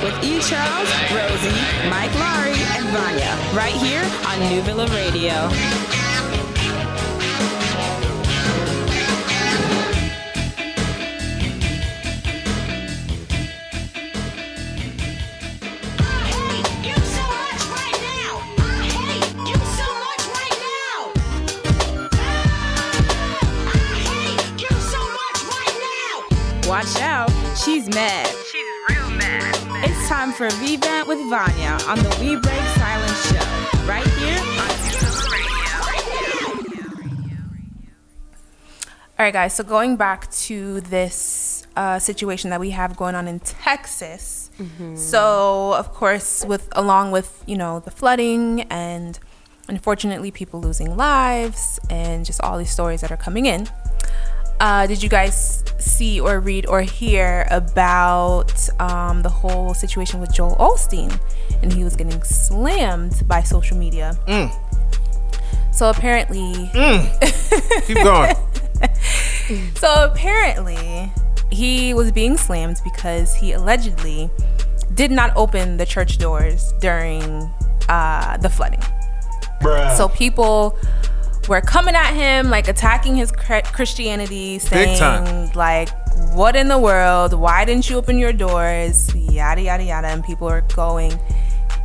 [0.01, 0.39] With E.
[0.39, 5.49] Charlez, Rosie, Mike Laawery, and Vania, right here on New Villa Radio.
[15.99, 18.31] I hate give so much right now.
[18.57, 21.11] I hate give so much right now.
[23.67, 26.69] I hate give so much right now.
[26.69, 28.38] Watch out, she's mad.
[30.39, 34.69] For Vivant with Vania on the We Break Silence Show, right here on.
[39.19, 39.53] All right, guys.
[39.53, 44.49] So going back to this uh, situation that we have going on in Texas.
[44.95, 49.19] So of course, with along with you know the flooding and
[49.67, 53.67] unfortunately people losing lives and just all these stories that are coming in.
[54.59, 60.33] Uh, did you guys see or read or hear about um, the whole situation with
[60.33, 61.17] Joel Osteen?
[61.63, 64.17] And he was getting slammed by social media.
[65.71, 66.69] So apparently,
[67.85, 68.35] Keep going.
[69.75, 71.11] so apparently,
[71.51, 74.29] he was being slammed because he allegedly
[74.93, 77.23] did not open the church doors during
[77.87, 78.81] uh, the flooding.
[79.97, 80.77] So people
[81.47, 85.49] were coming at him, like attacking his Christianity, saying time.
[85.55, 85.89] like,
[86.33, 87.33] "What in the world?
[87.33, 91.17] Why didn't you open your doors?" Yada yada yada, and people are going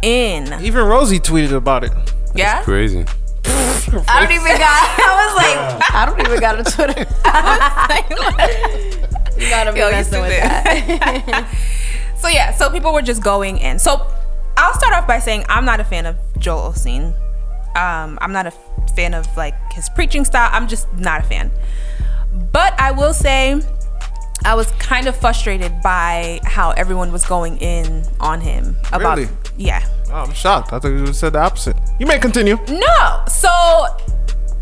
[0.02, 0.52] in.
[0.62, 1.92] Even Rosie tweeted about it.
[2.34, 2.62] Yeah.
[2.62, 3.04] Crazy.
[3.46, 4.98] I don't even got.
[4.98, 5.56] I was like,
[5.94, 7.00] I don't even got a Twitter.
[9.40, 10.50] you gotta be Yo, you messing with stupid.
[10.50, 11.48] that.
[12.18, 13.78] so yeah, so people were just going in.
[13.78, 14.06] So
[14.56, 17.14] I'll start off by saying I'm not a fan of Joel Osteen.
[17.76, 18.52] Um, I'm not a
[18.94, 20.48] fan of like his preaching style.
[20.52, 21.50] I'm just not a fan.
[22.52, 23.60] But I will say
[24.44, 29.30] I was kind of frustrated by how everyone was going in on him about Really?
[29.56, 29.84] yeah.
[30.08, 30.72] Oh, I'm shocked.
[30.72, 31.76] I thought you said the opposite.
[31.98, 32.56] You may continue.
[32.68, 33.22] No.
[33.26, 33.48] So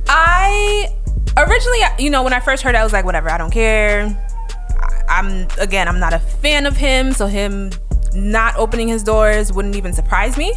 [0.09, 0.88] I
[1.37, 4.07] originally, you know, when I first heard it, I was like, whatever, I don't care.
[5.09, 7.71] I'm again, I'm not a fan of him, so him
[8.14, 10.53] not opening his doors wouldn't even surprise me.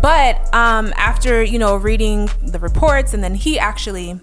[0.00, 4.20] But um, after you know reading the reports, and then he actually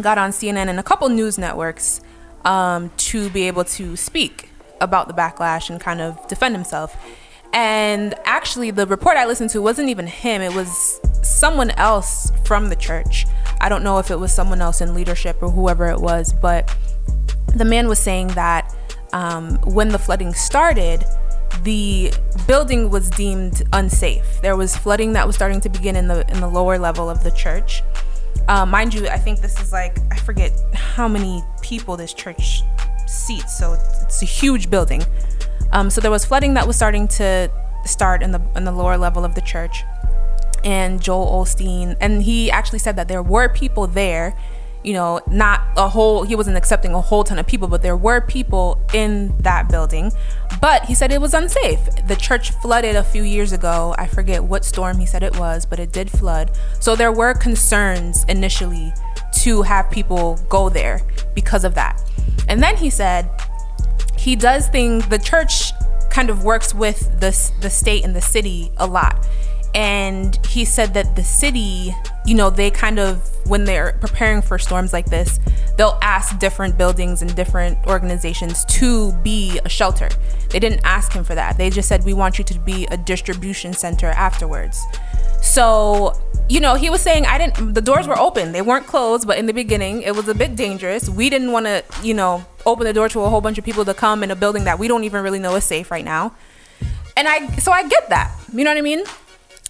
[0.00, 2.00] got on CNN and a couple news networks
[2.44, 4.50] um, to be able to speak
[4.80, 6.96] about the backlash and kind of defend himself.
[7.52, 12.68] And actually, the report I listened to wasn't even him, it was someone else from
[12.68, 13.26] the church.
[13.60, 16.74] I don't know if it was someone else in leadership or whoever it was, but
[17.54, 18.74] the man was saying that
[19.12, 21.04] um, when the flooding started,
[21.62, 22.12] the
[22.46, 24.40] building was deemed unsafe.
[24.42, 27.22] There was flooding that was starting to begin in the in the lower level of
[27.22, 27.82] the church.
[28.48, 32.62] Uh, mind you, I think this is like I forget how many people this church
[33.06, 35.02] seats, so it's, a huge building.
[35.72, 37.50] Um, so there was flooding that was starting to
[37.84, 39.84] start in the in the lower level of the church,
[40.64, 44.36] and Joel Osteen, and he actually said that there were people there.
[44.84, 46.24] You know, not a whole.
[46.24, 50.12] He wasn't accepting a whole ton of people, but there were people in that building.
[50.60, 51.78] But he said it was unsafe.
[52.08, 53.94] The church flooded a few years ago.
[53.98, 56.50] I forget what storm he said it was, but it did flood.
[56.80, 58.92] So there were concerns initially
[59.42, 61.00] to have people go there
[61.34, 62.02] because of that.
[62.48, 63.30] And then he said
[64.22, 65.72] he does things the church
[66.10, 69.26] kind of works with the the state and the city a lot
[69.74, 71.92] and he said that the city
[72.24, 75.40] you know they kind of when they're preparing for storms like this
[75.76, 80.08] they'll ask different buildings and different organizations to be a shelter.
[80.50, 81.56] They didn't ask him for that.
[81.56, 84.82] They just said we want you to be a distribution center afterwards.
[85.40, 86.14] So
[86.48, 88.52] you know he was saying i didn't the doors were open.
[88.52, 91.08] They weren't closed but in the beginning it was a bit dangerous.
[91.08, 93.84] We didn't want to you know open the door to a whole bunch of people
[93.84, 96.34] to come in a building that we don't even really know is safe right now.
[97.16, 98.36] And i so i get that.
[98.52, 99.04] You know what i mean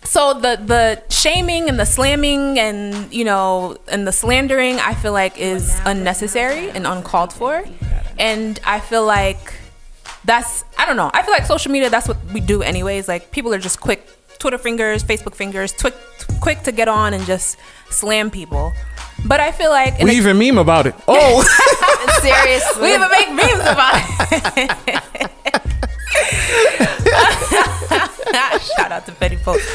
[0.04, 5.12] so the the shaming and the slamming and you know and the slandering i feel
[5.12, 7.64] like is unnecessary and uncalled for.
[8.18, 9.54] And i feel like
[10.24, 11.10] that's i don't know.
[11.14, 13.08] I feel like social media that's what we do anyways.
[13.08, 14.06] Like people are just quick
[14.38, 15.92] twitter fingers facebook fingers twi-
[16.40, 17.56] quick to get on and just
[17.90, 18.72] slam people.
[19.24, 20.94] But i feel like We even meme about it.
[21.06, 21.42] Oh,
[22.20, 22.82] seriously.
[22.82, 23.94] We even make memes about
[24.56, 24.72] it
[28.76, 29.68] shout out to Betty Post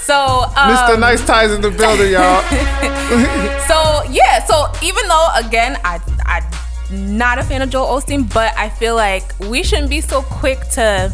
[0.00, 0.14] so
[0.56, 1.00] um, Mr.
[1.00, 2.42] Nice Ties in the building, y'all.
[3.66, 8.52] so yeah, so even though again I I'm not a fan of Joel Osteen, but
[8.56, 11.10] I feel like we shouldn't be so quick to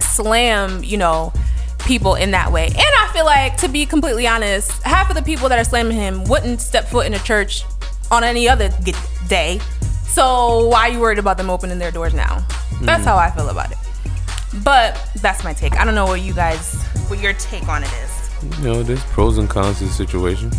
[0.00, 1.32] slam, you know,
[1.86, 2.66] people in that way.
[2.66, 5.96] And I feel like to be completely honest, half of the people that are slamming
[5.96, 7.62] him wouldn't step foot in a church
[8.10, 8.68] on any other
[9.28, 9.60] day.
[10.08, 12.44] So why are you worried about them opening their doors now?
[12.82, 13.06] That's Mhm.
[13.06, 13.78] how I feel about it.
[14.64, 15.78] But that's my take.
[15.78, 18.58] I don't know what you guys what your take on it is.
[18.58, 20.50] You know, there's pros and cons to the situation.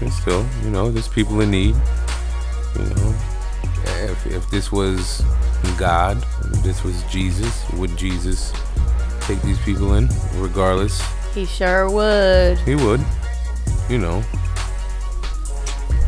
[0.00, 1.74] And still, you know, there's people in need.
[2.76, 3.14] You know,
[3.84, 5.24] if, if this was
[5.78, 6.22] God,
[6.52, 8.52] if this was Jesus, would Jesus
[9.22, 11.02] take these people in regardless?
[11.34, 12.58] He sure would.
[12.60, 13.00] He would.
[13.88, 14.22] You know.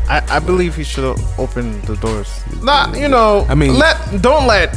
[0.07, 1.03] I, I believe he should
[1.37, 2.41] open the doors.
[2.63, 3.45] Not, you know.
[3.47, 4.75] I mean- let don't let.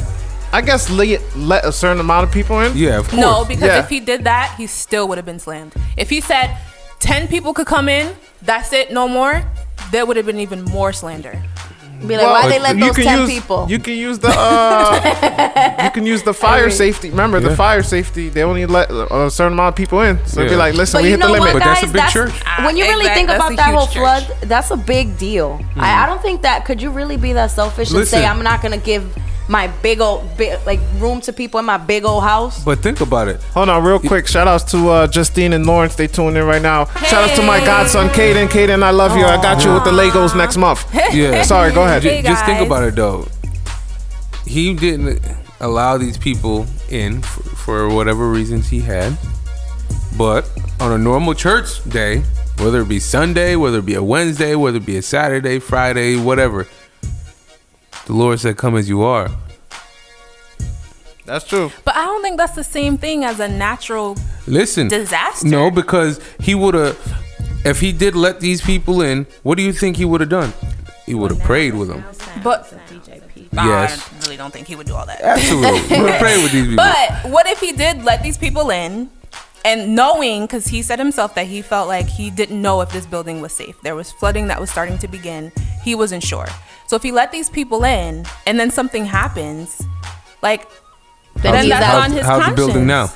[0.52, 2.76] I guess let let a certain amount of people in.
[2.76, 3.20] Yeah, of course.
[3.20, 3.78] No, because Yeah.
[3.80, 5.72] if he did that, he still would have been slammed.
[5.96, 6.56] If he said
[7.00, 9.42] 10 people could come in, that's it, no more,
[9.90, 11.42] there would have been even more slander.
[12.06, 13.66] Be like, why they let you those can 10 use, people?
[13.70, 17.10] You can use the uh, you can use the fire mean- safety.
[17.10, 18.28] Remember the fire safety?
[18.28, 20.18] They only let a certain amount of people in.
[20.26, 21.54] So it'd be like, listen, But we you hit the know limit.
[21.54, 21.82] what, guys?
[22.66, 24.26] when you really Exact- think about that huge whole church.
[24.26, 25.60] flood, that's a big deal.
[25.76, 28.62] I, I don't think that could you really be that selfish and say I'm not
[28.62, 29.04] gonna give
[29.48, 32.64] my big old big, like room to people in my big old house.
[32.64, 33.42] But think about it.
[33.54, 34.26] Hold on, real quick.
[34.26, 35.94] Shout outs to uh, Justine and Lawrence.
[35.96, 36.84] They tuned in right now.
[36.86, 38.48] Shout outs to my godson, Caden.
[38.48, 39.24] Caden, I love you.
[39.24, 40.86] I got you with the Legos next month.
[41.12, 41.42] Yeah.
[41.42, 42.02] Sorry, go ahead.
[42.02, 43.26] Ju- Just think about it though.
[44.46, 45.20] He didn't
[45.60, 49.16] allow these people in for, for whatever reasons he had.
[50.16, 52.22] But on a normal church day,
[52.58, 56.16] whether it be Sunday, whether it be a Wednesday, whether it be a Saturday, Friday,
[56.16, 56.66] whatever,
[58.06, 59.30] the Lord said, "Come as you are."
[61.24, 61.70] That's true.
[61.84, 65.46] But I don't think that's the same thing as a natural Listen, disaster.
[65.48, 66.98] No, because he would have.
[67.64, 70.52] If he did let these people in, what do you think he would have done?
[71.06, 72.04] He would have prayed with them.
[72.42, 72.72] But
[73.52, 74.10] Yes.
[74.10, 75.20] I really don't think he would do all that.
[75.20, 75.80] Absolutely.
[75.80, 76.76] He would have prayed with these people.
[76.84, 79.10] But what if he did let these people in
[79.64, 83.06] and knowing, because he said himself that he felt like he didn't know if this
[83.06, 83.80] building was safe.
[83.82, 85.52] There was flooding that was starting to begin.
[85.84, 86.46] He wasn't sure.
[86.86, 89.80] So if he let these people in and then something happens,
[90.42, 90.68] like,
[91.36, 92.56] then How's- that's how's- on his How's conscience.
[92.60, 93.12] the building now?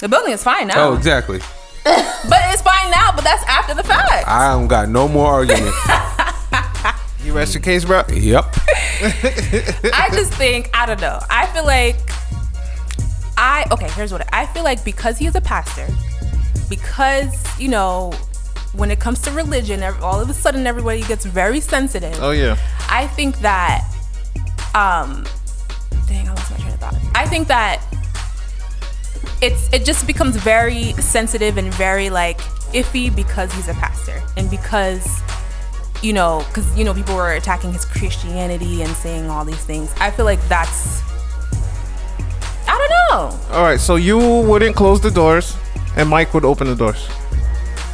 [0.00, 0.88] The building is fine now.
[0.90, 1.40] Oh, exactly.
[1.84, 4.26] But it's fine now, but that's after the fact.
[4.26, 5.74] I don't got no more argument.
[7.24, 8.02] You rest your case, bro.
[8.12, 8.44] yep.
[9.02, 11.18] I just think I don't know.
[11.30, 11.96] I feel like
[13.36, 13.88] I okay.
[13.90, 15.86] Here's what I feel like because he is a pastor,
[16.68, 18.12] because you know
[18.74, 22.16] when it comes to religion, all of a sudden everybody gets very sensitive.
[22.20, 22.56] Oh yeah.
[22.88, 23.88] I think that
[24.74, 25.24] um
[26.06, 26.96] dang, I lost my train of thought.
[27.14, 27.82] I think that
[29.40, 32.38] it's it just becomes very sensitive and very like
[32.72, 35.22] iffy because he's a pastor and because
[36.02, 39.92] you know because you know people were attacking his Christianity and saying all these things.
[40.00, 41.02] I feel like that's
[42.66, 42.90] I don't
[43.50, 43.54] know.
[43.56, 45.56] All right, so you wouldn't close the doors,
[45.96, 47.08] and Mike would open the doors.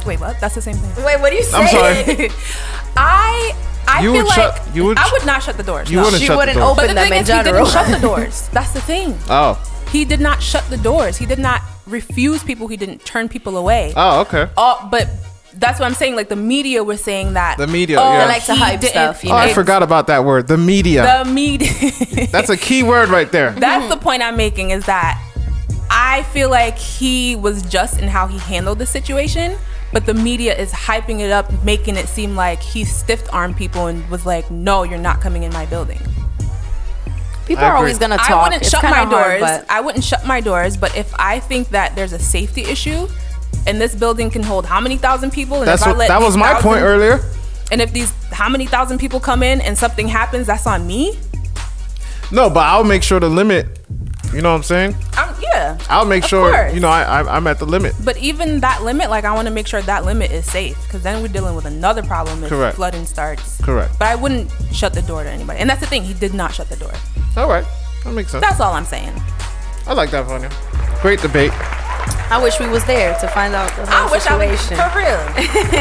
[0.05, 0.39] Wait, what?
[0.39, 1.05] That's the same thing.
[1.05, 2.29] Wait, what do you I'm sorry.
[2.97, 3.53] I
[3.87, 5.89] I You feel would like shut- you would I sh- would not shut the doors.
[5.91, 6.03] You no.
[6.05, 6.75] wouldn't She shut the wouldn't doors.
[6.75, 7.65] But open the them thing in is, he general.
[7.65, 8.49] didn't shut the doors.
[8.49, 9.17] That's the thing.
[9.29, 9.61] Oh.
[9.91, 11.17] He did not shut the doors.
[11.17, 12.67] He did not refuse people.
[12.67, 13.93] He didn't turn people away.
[13.95, 14.47] Oh, okay.
[14.57, 15.07] Oh, but
[15.53, 16.15] that's what I'm saying.
[16.15, 18.23] Like the media was saying that The media, Oh, yeah.
[18.23, 20.47] he Like to hype stuff, you Oh, I forgot about that word.
[20.47, 21.23] The media.
[21.23, 21.71] The media.
[22.31, 23.51] That's a key word right there.
[23.51, 25.21] That's the point I'm making is that
[25.89, 29.57] I feel like he was just in how he handled the situation,
[29.91, 33.87] but the media is hyping it up, making it seem like he stiff armed people
[33.87, 35.99] and was like, no, you're not coming in my building.
[37.45, 38.25] People are always gonna talk.
[38.25, 38.43] I talk.
[38.45, 39.41] wouldn't It's shut my hard, doors.
[39.41, 43.07] but- I wouldn't shut my doors, but if I think that there's a safety issue
[43.67, 46.07] and this building can hold how many thousand people, and That's if I what, let
[46.09, 47.19] that was my point earlier.
[47.71, 51.17] And if these how many thousand people come in and something happens, that's on me.
[52.31, 53.79] No, but I'll make sure to limit.
[54.33, 54.95] You know what I'm saying?
[55.13, 55.77] I'm, yeah.
[55.89, 56.51] I'll make sure.
[56.51, 56.73] course.
[56.73, 57.93] You know, I, I I'm at the limit.
[58.03, 61.03] But even that limit, like I want to make sure that limit is safe, because
[61.03, 62.77] then we're dealing with another problem if Correct.
[62.77, 63.61] flooding starts.
[63.61, 63.99] Correct.
[63.99, 66.03] But I wouldn't shut the door to anybody, and that's the thing.
[66.03, 66.93] He did not shut the door.
[67.35, 67.65] All right,
[68.05, 68.41] that makes sense.
[68.41, 69.13] That's all I'm saying.
[69.85, 70.51] I like that, Vania.
[71.01, 71.51] Great debate.
[72.31, 74.89] I wish we was there to find out the whole I wish I was situation.
[74.91, 75.19] for real.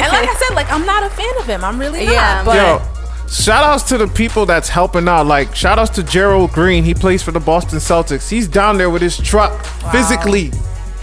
[0.00, 1.64] and like I said, like I'm not a fan of him.
[1.64, 2.44] I'm really Yeah, not.
[2.44, 5.26] But Yo, shout outs to the people that's helping out.
[5.26, 6.82] Like, shout outs to Gerald Green.
[6.84, 8.28] He plays for the Boston Celtics.
[8.28, 10.50] He's down there with his truck, physically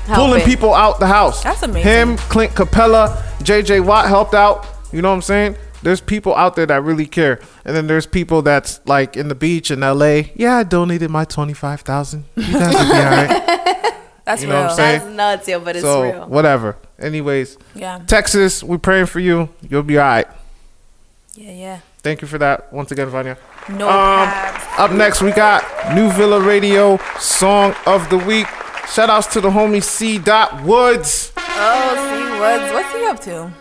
[0.07, 1.43] pulling people out the house.
[1.43, 1.91] That's amazing.
[1.91, 4.65] Him, Clint Capela, JJ Watt helped out.
[4.91, 5.55] You know what I'm saying?
[5.84, 7.39] There's people out there that really care.
[7.63, 10.24] And then there's people that's like in the beach in LA.
[10.36, 12.26] Yeah, I donated my 25,000.
[12.36, 13.63] You guys will be all right.
[14.28, 14.75] That's You know what I'm real.
[14.75, 14.99] saying?
[14.99, 16.25] That's nuts, yo, but it's so, real.
[16.28, 16.75] whatever.
[16.99, 17.99] Anyways, Yeah.
[18.07, 19.47] Texas, we're praying for you.
[19.69, 20.28] You'll be all right.
[21.36, 21.80] yeah, yeah.
[22.03, 23.38] Thank you for that once again, Vania.
[23.69, 24.30] No Um,
[24.78, 25.63] up next, we got
[25.95, 28.47] New Villa Radio Song of the Week.
[28.91, 30.17] Shout outs to the homie C.
[30.17, 31.32] Dot Woods.
[31.38, 32.39] Oh, C.
[32.39, 32.73] Woods.
[32.73, 33.53] what's he up to?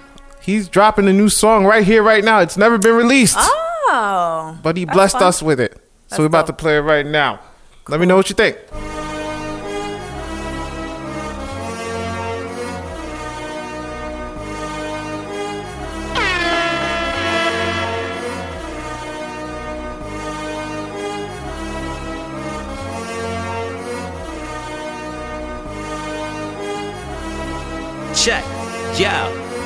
[0.43, 2.41] He's dropping a new song right here, right now.
[2.41, 4.59] It's never been released, Oh.
[4.65, 5.23] but he blessed fun.
[5.29, 5.81] us with it.
[6.09, 7.39] So we're about to play it right now.
[7.89, 8.59] Let me know what you think.
[28.27, 28.43] Check,
[28.99, 29.09] yo,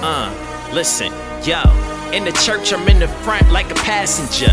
[0.02, 1.10] uh, listen,
[1.42, 1.62] yo.
[2.12, 4.52] In the church, I'm in the front like a passenger.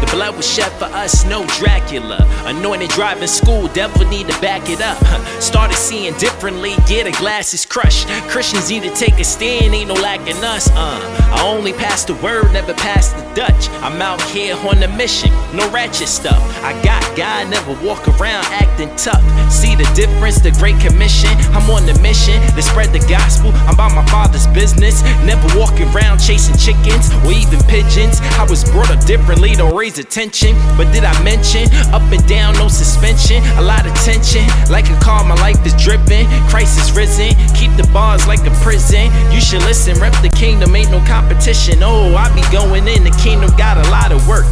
[0.00, 2.24] The blood was shed for us, no Dracula.
[2.46, 4.98] Anointed driving school, devil need to back it up.
[5.42, 8.06] Started seeing differently, yeah, the glass is crushed.
[8.28, 11.00] Christians need to take a stand, ain't no lacking us, uh.
[11.34, 13.68] I only pass the word, never pass the Dutch.
[13.82, 16.40] I'm out here on a mission, no ratchet stuff.
[16.62, 19.22] I got God, never walk around acting tough.
[19.50, 21.30] See the difference, the Great Commission.
[21.52, 23.50] I'm on the mission to spread the gospel.
[23.66, 25.02] I'm about my father's business.
[25.26, 28.20] Never walking around chasing chickens or even pigeons.
[28.38, 30.54] I was brought up differently, don't raise attention.
[30.76, 33.42] But did I mention up and down, no suspension?
[33.58, 36.26] A lot of tension, like a car, my life is dripping.
[36.48, 39.10] Christ is risen, keep the bars like a prison.
[39.32, 41.82] You should listen, rep the kingdom, ain't no competition.
[41.82, 44.46] Oh, I be going in, the kingdom got a lot of work.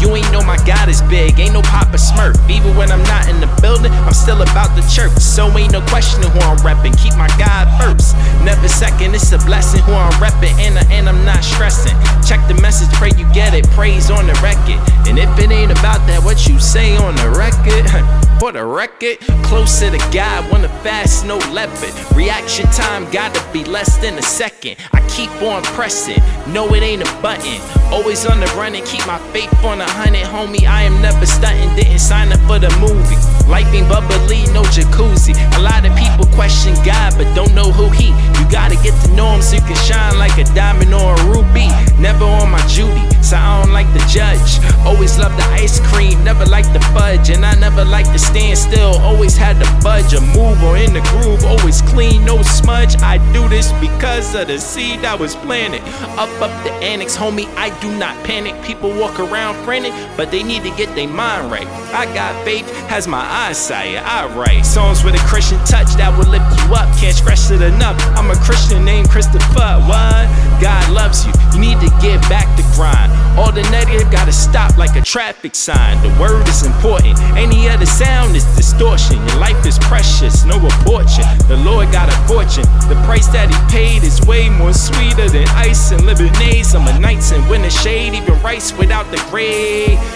[0.00, 2.38] You ain't know my God is big, ain't no Papa Smurf.
[2.48, 5.12] Even when I'm not in the building, I'm still about the church.
[5.18, 6.96] So ain't no questioning who I'm repping.
[6.96, 9.14] Keep my God first, never second.
[9.14, 11.96] It's a blessing who I'm repping, and, I, and I'm not stressing.
[12.22, 13.68] Check the message, pray you get it.
[13.70, 14.78] Praise on the record.
[15.08, 17.88] And if it ain't about that, what you say on the record?
[18.38, 21.92] For the record, closer to God, wanna fast, no leopard.
[22.14, 24.76] Reaction time gotta be less than a second.
[24.92, 27.60] I keep on pressing, no, it ain't a button.
[27.90, 30.66] Always on the run and keep my faith on a hundred, homie.
[30.66, 33.16] I am never stunting, didn't sign up for the movie.
[33.48, 35.32] Life ain't bubbly, no jacuzzi.
[35.56, 38.08] A lot of people question God, but don't know who He.
[38.08, 40.90] You gotta get to know Him so you can shine like a diamond
[45.08, 48.58] Always love the ice cream, never liked the fudge, and I never liked to stand
[48.58, 48.98] still.
[48.98, 51.44] Always had to budge or move or in the groove.
[51.46, 52.94] Always clean, no smudge.
[53.00, 55.80] I do this because of the seed I was planted.
[56.18, 57.48] Up, up the annex, homie.
[57.56, 58.62] I do not panic.
[58.62, 61.66] People walk around frantic, but they need to get their mind right.
[61.94, 63.96] I got faith, has my eyesight.
[64.04, 66.94] I write songs with a Christian touch that will lift you up.
[66.98, 67.96] Can't stress it enough.
[68.12, 69.80] I'm a Christian named Christopher.
[69.88, 70.28] What?
[70.60, 71.32] God loves you.
[71.54, 73.10] You need to get back to grind.
[73.38, 76.00] All the negative gotta stop like a traffic sign.
[76.02, 77.18] The word is important.
[77.36, 79.16] Any other sound is distortion.
[79.16, 81.24] Your life is precious, no abortion.
[81.48, 82.64] The Lord got a fortune.
[82.88, 86.66] The price that He paid is way more sweeter than ice and lemonade.
[86.66, 90.08] Summer nights and winter shade, even rice without the gravy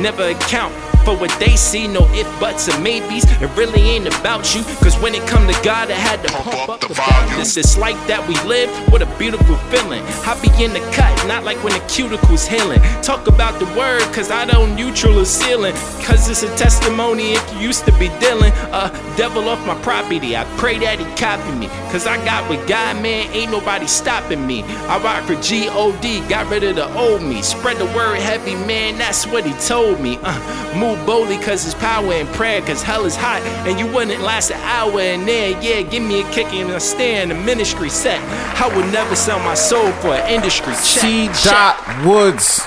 [0.00, 1.86] never account for what they see.
[1.88, 3.24] No if, buts, or maybes.
[3.40, 4.62] It really ain't about you.
[4.84, 7.38] Cause when it come to God, I had to pump up the volume.
[7.38, 8.68] This is like that we live.
[8.92, 10.02] What a beautiful feeling.
[10.28, 12.80] I be in the cut, not like when the cuticle's healing.
[13.00, 15.74] Talk about the word, cause I don't neutral the ceiling.
[16.04, 18.52] Cause it's a testimony if you used to be dealing.
[18.68, 20.36] Uh, devil off my property.
[20.36, 21.68] I pray that he copy me.
[21.90, 24.62] Cause I got with God, man, ain't nobody stopping me.
[24.92, 27.40] I rock for G-O-D, got rid of the old me.
[27.40, 30.18] Spread the word heavy, man, that's what he told me.
[30.22, 30.36] Uh,
[30.76, 32.60] move boldly cause it's power in prayer.
[32.62, 35.50] Cause hell is hot and you wouldn't last an hour in there.
[35.62, 38.20] Yeah, give me a kick and a stand, a ministry set.
[38.60, 40.84] I would never sell my soul for an industry check.
[40.84, 41.28] C.
[41.48, 42.62] Dot Woods,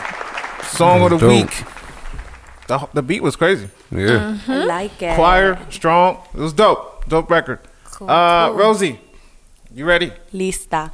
[0.64, 1.30] song of the Dope.
[1.30, 1.64] week.
[2.68, 3.70] The, the beat was crazy.
[3.92, 4.38] Yeah.
[4.48, 5.16] I like it.
[5.16, 6.24] Choir, strong.
[6.34, 7.06] It was dope.
[7.10, 7.60] Dope record.
[8.02, 8.58] uh, cool.
[8.58, 9.00] Rosie,
[9.74, 10.14] you ready?
[10.34, 10.92] Lista.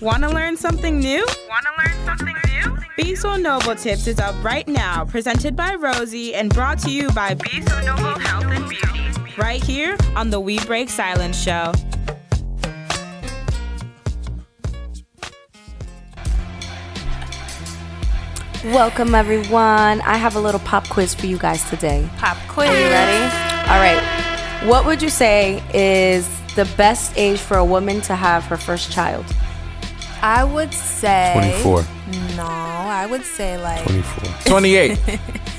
[0.00, 1.26] Want to learn something new?
[1.48, 2.57] Want to learn something new?
[2.98, 7.08] Be So Noble Tips is up right now, presented by Rosie and brought to you
[7.12, 9.32] by Be So Noble Health and Beauty.
[9.36, 11.72] Right here on the We Break Silence show.
[18.64, 20.00] Welcome, everyone.
[20.00, 22.10] I have a little pop quiz for you guys today.
[22.16, 22.68] Pop quiz.
[22.68, 23.22] Are you ready?
[23.70, 24.66] All right.
[24.66, 28.90] What would you say is the best age for a woman to have her first
[28.90, 29.24] child?
[30.22, 31.84] I would say 24.
[32.36, 34.50] No, I would say like 24.
[34.52, 34.98] 28.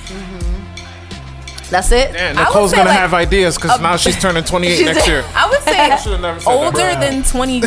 [0.10, 1.70] Mm-hmm.
[1.70, 2.12] That's it.
[2.14, 4.76] Yeah, I would Nicole's say, gonna like, have ideas because a- now she's turning 28
[4.76, 5.24] She's- next year.
[5.36, 6.66] I would say Should've never said that.
[6.66, 7.62] older than 20,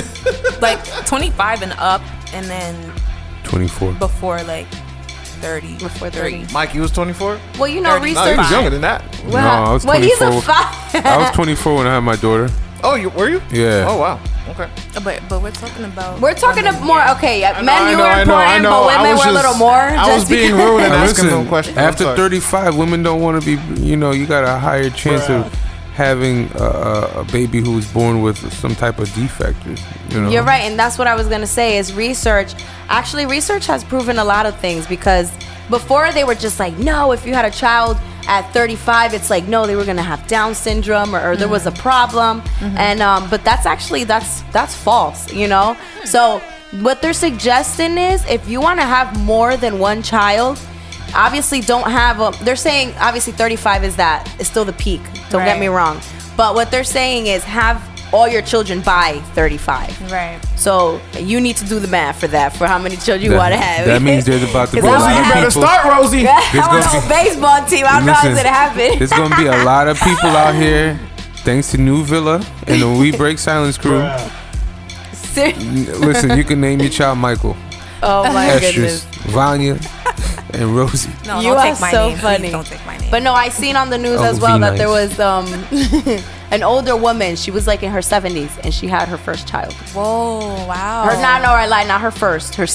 [0.61, 2.03] like 25 and up,
[2.35, 2.93] and then
[3.45, 3.93] 24.
[3.93, 4.67] before like
[5.41, 5.79] 30.
[5.79, 6.47] Before 30.
[6.53, 7.39] Mike, you was 24?
[7.61, 8.01] Well, you know, 30.
[8.01, 8.39] No, he research.
[8.39, 9.25] was younger than that.
[9.25, 10.03] no, I was well, 24.
[10.03, 11.07] he's a five.
[11.07, 12.49] I was 24 when I had my daughter.
[12.85, 13.41] Oh, you were you?
[13.51, 13.87] Yeah.
[13.89, 14.21] Oh wow.
[14.49, 14.69] Okay.
[15.05, 17.03] But but we're talking about We're talking women more.
[17.11, 18.85] Okay, I know, men I you know, were I know, I important, know.
[18.85, 19.71] but I women was were a just- little more.
[19.73, 21.79] I was just being because- rude and Now asking them questions.
[21.79, 22.17] I'm after sorry.
[22.17, 25.47] 35, women don't want to be, you know, you got a higher chance of
[25.95, 29.59] having a, a, a baby who's born with some type of defect.
[30.11, 30.31] You know?
[30.31, 31.77] You're right, and that's what I was gonna say.
[31.79, 32.55] Is research
[32.89, 35.31] actually research has proven a lot of things because
[35.71, 37.97] before they were just like, no, if you had a child
[38.27, 41.67] at 35, it's like no, they were gonna have Down syndrome or, or there was
[41.67, 45.77] a problem, and um, but that's actually that's that's false, you know.
[46.05, 46.41] So
[46.81, 50.59] what they're suggesting is if you want to have more than one child.
[51.15, 52.33] Obviously, don't have a.
[52.43, 55.03] They're saying obviously 35 is that is still the peak.
[55.29, 56.01] Don't get me wrong,
[56.39, 60.13] but what they're saying is have all your children by 35.
[60.13, 60.39] Right.
[60.57, 63.53] So you need to do the math for that, for how many children you want
[63.55, 63.87] to have.
[63.87, 65.63] that means there's about to be 'Cause a I lot wanna of have- better people-
[65.63, 66.29] start, Rosie.
[66.29, 67.87] I There's want a be- baseball team.
[67.87, 68.99] I don't know how it's Listen, gonna happen.
[68.99, 71.01] There's gonna be a lot of people out here,
[71.45, 74.03] thanks to New Villa and the We Break Silence crew.
[75.13, 75.53] Ser-
[75.99, 77.57] Listen, you can name your child Michael,
[78.03, 79.05] oh my Estrus, goodness.
[79.33, 79.79] Vania,
[80.53, 81.11] and Rosie.
[81.27, 82.19] No, You don't are take my so name.
[82.19, 82.51] Funny.
[82.51, 83.11] don't take my name.
[83.11, 85.47] But no, I seen on the news Oh, as well that V there was um
[86.53, 87.35] an older woman.
[87.35, 89.73] She was like in her 70s and she had her first child.
[89.95, 90.39] Whoa!
[90.67, 91.07] Wow.
[91.09, 92.55] Her not no, I lied, not her first.
[92.55, 92.67] Her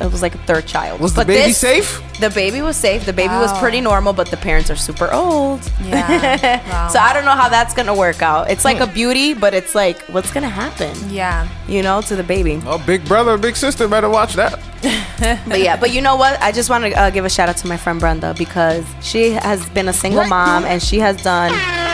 [0.00, 1.00] it was like a third child.
[1.00, 2.02] Was the baby this- safe?
[2.20, 3.04] The baby was safe.
[3.04, 5.60] The baby was pretty normal, but the parents are super old.
[5.82, 6.60] Yeah.
[6.72, 6.88] Wow.
[6.88, 8.50] So I don't know how that's gonna work out.
[8.50, 10.94] It's like a beauty, but it's like what's gonna happen?
[11.10, 11.48] Yeah.
[11.68, 12.60] You know, to the baby.
[12.66, 14.58] Oh, big brother, big sister, better watch that.
[15.46, 16.40] But yeah, but you know what?
[16.42, 19.30] I just want to uh, give a shout out to my friend Brenda because she
[19.32, 21.52] has been a single mom and she has done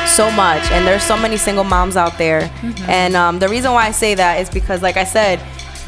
[0.08, 0.62] so much.
[0.70, 2.42] And there's so many single moms out there.
[2.42, 2.90] Mm-hmm.
[2.90, 5.40] And um, the reason why I say that is because, like I said,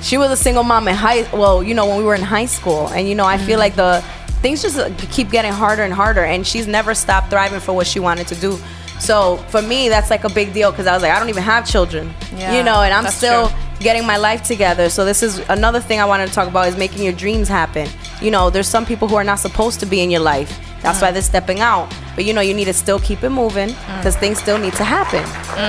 [0.02, 1.22] she was a single mom in high.
[1.36, 3.58] Well, you know, when we were in high school, and you know, I feel Mm-hmm.
[3.58, 4.04] like the
[4.40, 7.86] things just uh, keep getting harder and harder, and she's never stopped thriving for what
[7.86, 8.58] she wanted to do.
[8.98, 11.42] So for me, that's like a big deal because I was like, I don't even
[11.42, 13.56] have children, Yeah, you know, and I'm still true.
[13.80, 14.90] getting my life together.
[14.90, 17.88] So this is another thing I wanted to talk about is making your dreams happen.
[18.20, 20.58] You know, there's some people who are not supposed to be in your life.
[20.82, 21.92] That's why they're stepping out.
[22.14, 24.84] But you know, you need to still keep it moving because things still need to
[24.84, 25.24] happen.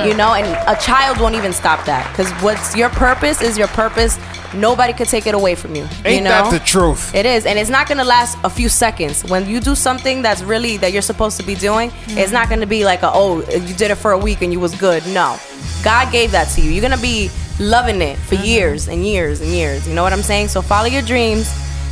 [0.07, 3.67] You know, and a child won't even stop that because what's your purpose is your
[3.69, 4.17] purpose.
[4.53, 5.87] Nobody could take it away from you.
[6.03, 6.29] Ain't you know?
[6.29, 7.15] that the truth?
[7.15, 9.23] It is, and it's not gonna last a few seconds.
[9.25, 12.67] When you do something that's really that you're supposed to be doing, it's not gonna
[12.67, 15.05] be like a oh you did it for a week and you was good.
[15.07, 15.37] No,
[15.83, 16.71] God gave that to you.
[16.71, 18.45] You're gonna be loving it for mm-hmm.
[18.45, 19.87] years and years and years.
[19.87, 20.49] You know what I'm saying?
[20.49, 21.49] So follow your dreams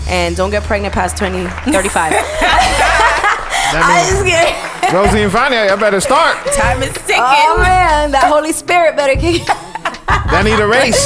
[0.07, 2.13] and don't get pregnant past 20, 35.
[3.71, 4.95] I just kidding.
[4.95, 6.37] Rosie and Vania, I better start.
[6.53, 7.15] Time is ticking.
[7.19, 9.43] Oh man, that Holy Spirit better kick.
[10.31, 10.97] They need a race.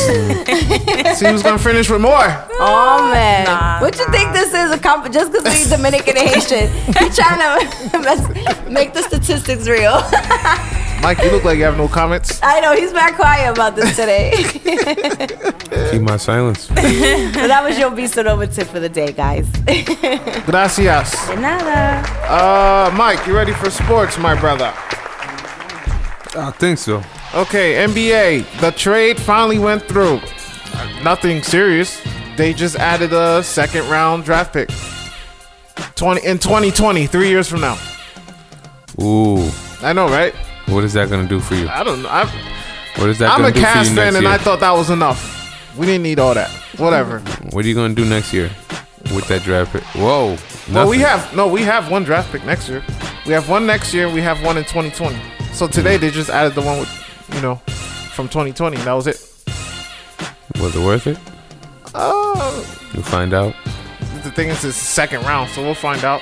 [1.18, 2.24] See who's gonna finish with more.
[2.60, 5.12] Oh man, Nah, what you think this is a comp?
[5.12, 10.02] Just because we Dominican and Haitian, he trying to make the statistics real.
[11.04, 12.40] Mike, you look like you have no comments.
[12.42, 14.32] I know he's back quiet about this today.
[15.92, 16.68] Keep my silence.
[16.70, 19.46] but that was your Be So Noble tip for the day, guys.
[20.46, 21.28] Gracias.
[21.28, 22.08] De nada.
[22.32, 24.72] Uh, Mike, you ready for sports, my brother?
[26.36, 27.04] I think so.
[27.36, 28.62] Okay, NBA.
[28.62, 30.22] The trade finally went through.
[31.04, 32.02] Nothing serious.
[32.38, 34.70] They just added a second round draft pick.
[35.96, 37.78] 20 in 2020, three years from now.
[39.02, 39.50] Ooh.
[39.82, 40.34] I know, right?
[40.68, 41.68] What is that gonna do for you?
[41.68, 42.10] I don't know.
[42.10, 42.28] I'm,
[43.00, 44.32] What is that I'm a do for Cavs fan, and year?
[44.32, 45.76] I thought that was enough.
[45.78, 46.50] We didn't need all that.
[46.78, 47.20] Whatever.
[47.52, 48.50] What are you gonna do next year
[49.14, 49.84] with that draft pick?
[49.96, 50.38] Whoa.
[50.72, 51.48] Well, we have no.
[51.48, 52.84] We have one draft pick next year.
[53.26, 54.06] We have one next year.
[54.06, 55.16] and We have one in 2020.
[55.54, 56.90] So today they just added the one with,
[57.36, 57.56] you know,
[58.16, 58.78] from 2020.
[58.78, 59.20] That was it.
[60.60, 61.18] Was it worth it?
[61.94, 63.54] Uh, We'll find out.
[64.24, 66.22] the thing is, it's the second round, so we'll find out.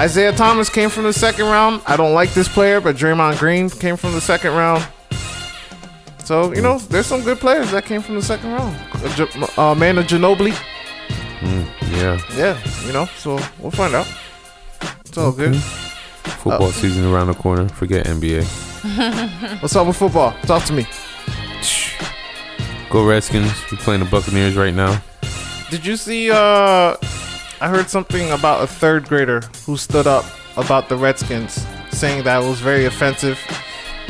[0.00, 1.82] Isaiah Thomas came from the second round.
[1.86, 4.82] I don't like this player, but Draymond Green came from the second round.
[6.24, 8.76] So you know, there's some good players that came from the second round.
[8.94, 10.52] Uh, uh, Manu Ginobili,
[11.40, 11.66] Mm,
[11.98, 12.18] yeah.
[12.36, 13.04] yeah, you know.
[13.16, 14.06] So we'll find out.
[15.04, 15.56] It's all good.
[15.56, 17.68] Football Uh, season around the corner.
[17.68, 18.44] Forget NBA.
[19.60, 20.32] What's up with football?
[20.44, 20.86] Talk to me.
[22.90, 23.52] Go Redskins.
[23.70, 25.02] We're playing the Buccaneers right now.
[25.70, 26.30] Did you see?
[26.30, 26.96] Uh,
[27.60, 30.24] I heard something about a third grader who stood up
[30.56, 33.38] about the Redskins, saying that it was very offensive.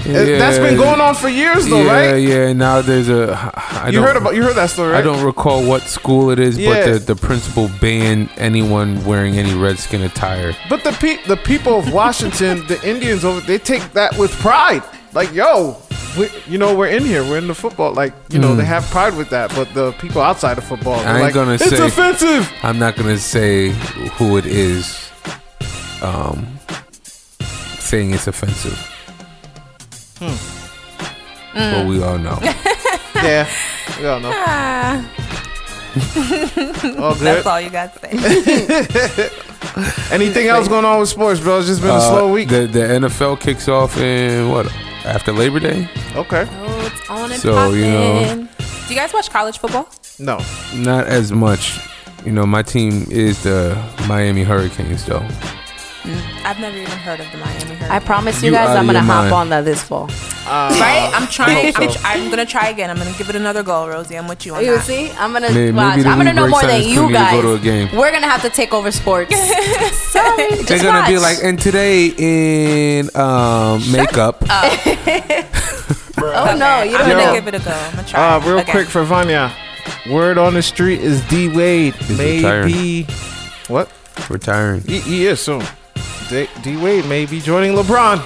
[0.00, 2.16] Uh, That's been going on for years, though, yeah, right?
[2.16, 3.52] Yeah, yeah, Now there's a.
[3.54, 6.56] I You heard about- you heard that story, I don't recall what school it is,
[6.56, 6.70] Yeah.
[6.86, 10.56] but the, the principal banned anyone wearing any Redskin attire.
[10.70, 14.82] But the pe- the people of Washington, the Indians over, they take that with pride.
[15.12, 15.76] Like, yo,
[16.18, 17.92] we, you know, we're in here, we're in the football.
[17.92, 18.56] Like, you know, Mm.
[18.58, 19.54] they have pride with that.
[19.54, 21.86] But the people outside of football, they're I ain't like, gonna it's say.
[21.86, 22.50] offensive.
[22.62, 23.70] I'm not gonna say
[24.18, 25.10] who it is.
[26.02, 26.46] Um,
[27.78, 28.78] saying it's offensive,
[30.18, 30.36] Hmm.
[31.54, 32.38] but we all know.
[33.16, 33.46] yeah,
[33.98, 34.32] we all know.
[34.34, 35.04] Ah.
[37.00, 37.22] All good.
[37.26, 39.30] That's all you got to say.
[40.14, 41.58] Anything else going on with sports, bro?
[41.58, 42.48] It's just been a Uh, slow week.
[42.48, 44.66] The the NFL kicks off in what
[45.04, 45.88] after Labor Day.
[46.14, 46.46] Okay.
[46.50, 48.48] Oh, it's on and So, you know-
[48.88, 49.88] Do you guys watch college football?
[50.18, 50.38] No.
[50.74, 51.78] Not as much.
[52.26, 53.76] You know, my team is the
[54.06, 55.26] Miami Hurricanes, though.
[56.02, 57.90] I've never even heard of the Miami Hurricanes.
[57.90, 59.32] I promise you You guys, I'm gonna hop mind.
[59.34, 60.06] on that this fall.
[60.46, 61.10] right?
[61.14, 61.74] I'm trying.
[61.76, 62.00] I I'm, so.
[62.04, 62.88] I'm gonna try again.
[62.90, 64.16] I'm gonna give it another go, Rosie.
[64.16, 64.84] I'm with you on You that.
[64.84, 65.96] see, I'm gonna Maybe- watch.
[65.98, 67.32] maybe I'm gonna know more than you need to guys.
[67.32, 67.94] go to a game.
[67.94, 69.36] We're gonna have to take over sports.
[70.10, 74.42] Sorry, They're gonna be like, and today in um, makeup.
[74.50, 77.70] oh no, you I'm don't gonna give it a go.
[77.72, 78.34] I'm gonna try.
[78.36, 78.72] Uh, real again.
[78.72, 79.52] quick for Vania.
[80.10, 82.72] Word on the street is D Wade may retiring.
[82.72, 83.06] be
[83.68, 83.90] what?
[84.28, 84.82] Retiring.
[84.82, 85.62] He, he is soon.
[86.30, 88.20] D, D Wade may be joining LeBron.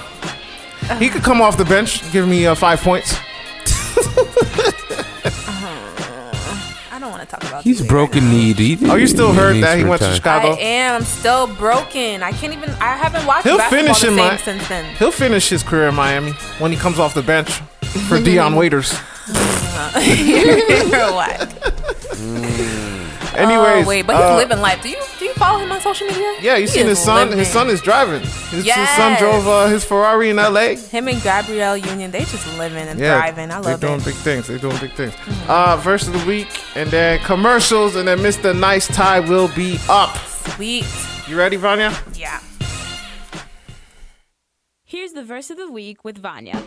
[0.99, 3.15] He could come off the bench, give me uh, five points.
[6.91, 7.63] I don't want to talk about.
[7.63, 8.53] He's this broken knee.
[8.53, 10.15] He, Oh, you still he heard that he went to retire.
[10.41, 10.51] Chicago?
[10.53, 12.21] I am still broken.
[12.21, 12.69] I can't even.
[12.75, 14.37] I haven't watched He'll finish the in same my.
[14.37, 14.95] since then.
[14.97, 17.49] He'll finish his career in Miami when he comes off the bench
[18.07, 18.93] for Dion Waiters.
[19.97, 21.49] You're whack.
[23.45, 24.81] Anyways, oh, wait, but he's uh, living life.
[24.81, 26.33] Do you do you follow him on social media?
[26.41, 27.27] Yeah, you He seen his son?
[27.29, 27.39] living.
[27.39, 28.21] His son is driving.
[28.21, 30.75] His, his son drove uh, his Ferrari in L.A.
[30.75, 33.51] Him and Gabrielle Union, they just living and Yeah, thriving.
[33.51, 33.81] I love it.
[33.81, 34.05] they're doing it.
[34.05, 34.47] big things.
[34.47, 35.13] They're doing big things.
[35.47, 38.57] Uh, verse of the week, and then commercials, and then Mr.
[38.57, 40.15] Nice Tie will be up.
[40.17, 40.85] Sweet.
[41.27, 41.91] You ready, Vania?
[42.13, 42.39] Yeah.
[44.83, 46.61] Here's the verse of the week with Vania.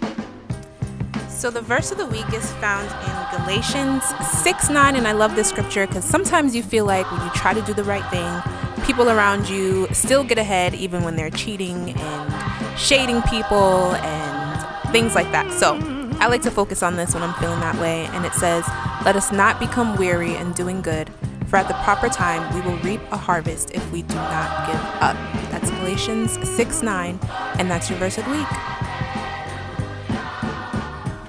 [1.39, 4.03] So the verse of the week is found in Galatians
[4.43, 4.97] 6 9.
[4.97, 7.73] And I love this scripture because sometimes you feel like when you try to do
[7.73, 13.23] the right thing, people around you still get ahead even when they're cheating and shading
[13.23, 15.53] people and things like that.
[15.53, 15.79] So
[16.19, 18.07] I like to focus on this when I'm feeling that way.
[18.07, 18.67] And it says,
[19.05, 21.09] Let us not become weary in doing good,
[21.47, 24.81] for at the proper time we will reap a harvest if we do not give
[25.01, 25.15] up.
[25.53, 27.21] That's Galatians 6 9.
[27.61, 28.88] And that's your verse of the week.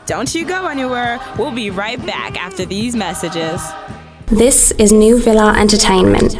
[0.09, 1.19] Don't you go anywhere.
[1.37, 3.61] We'll be right back after these messages.
[4.25, 6.33] This is New Villa Entertainment.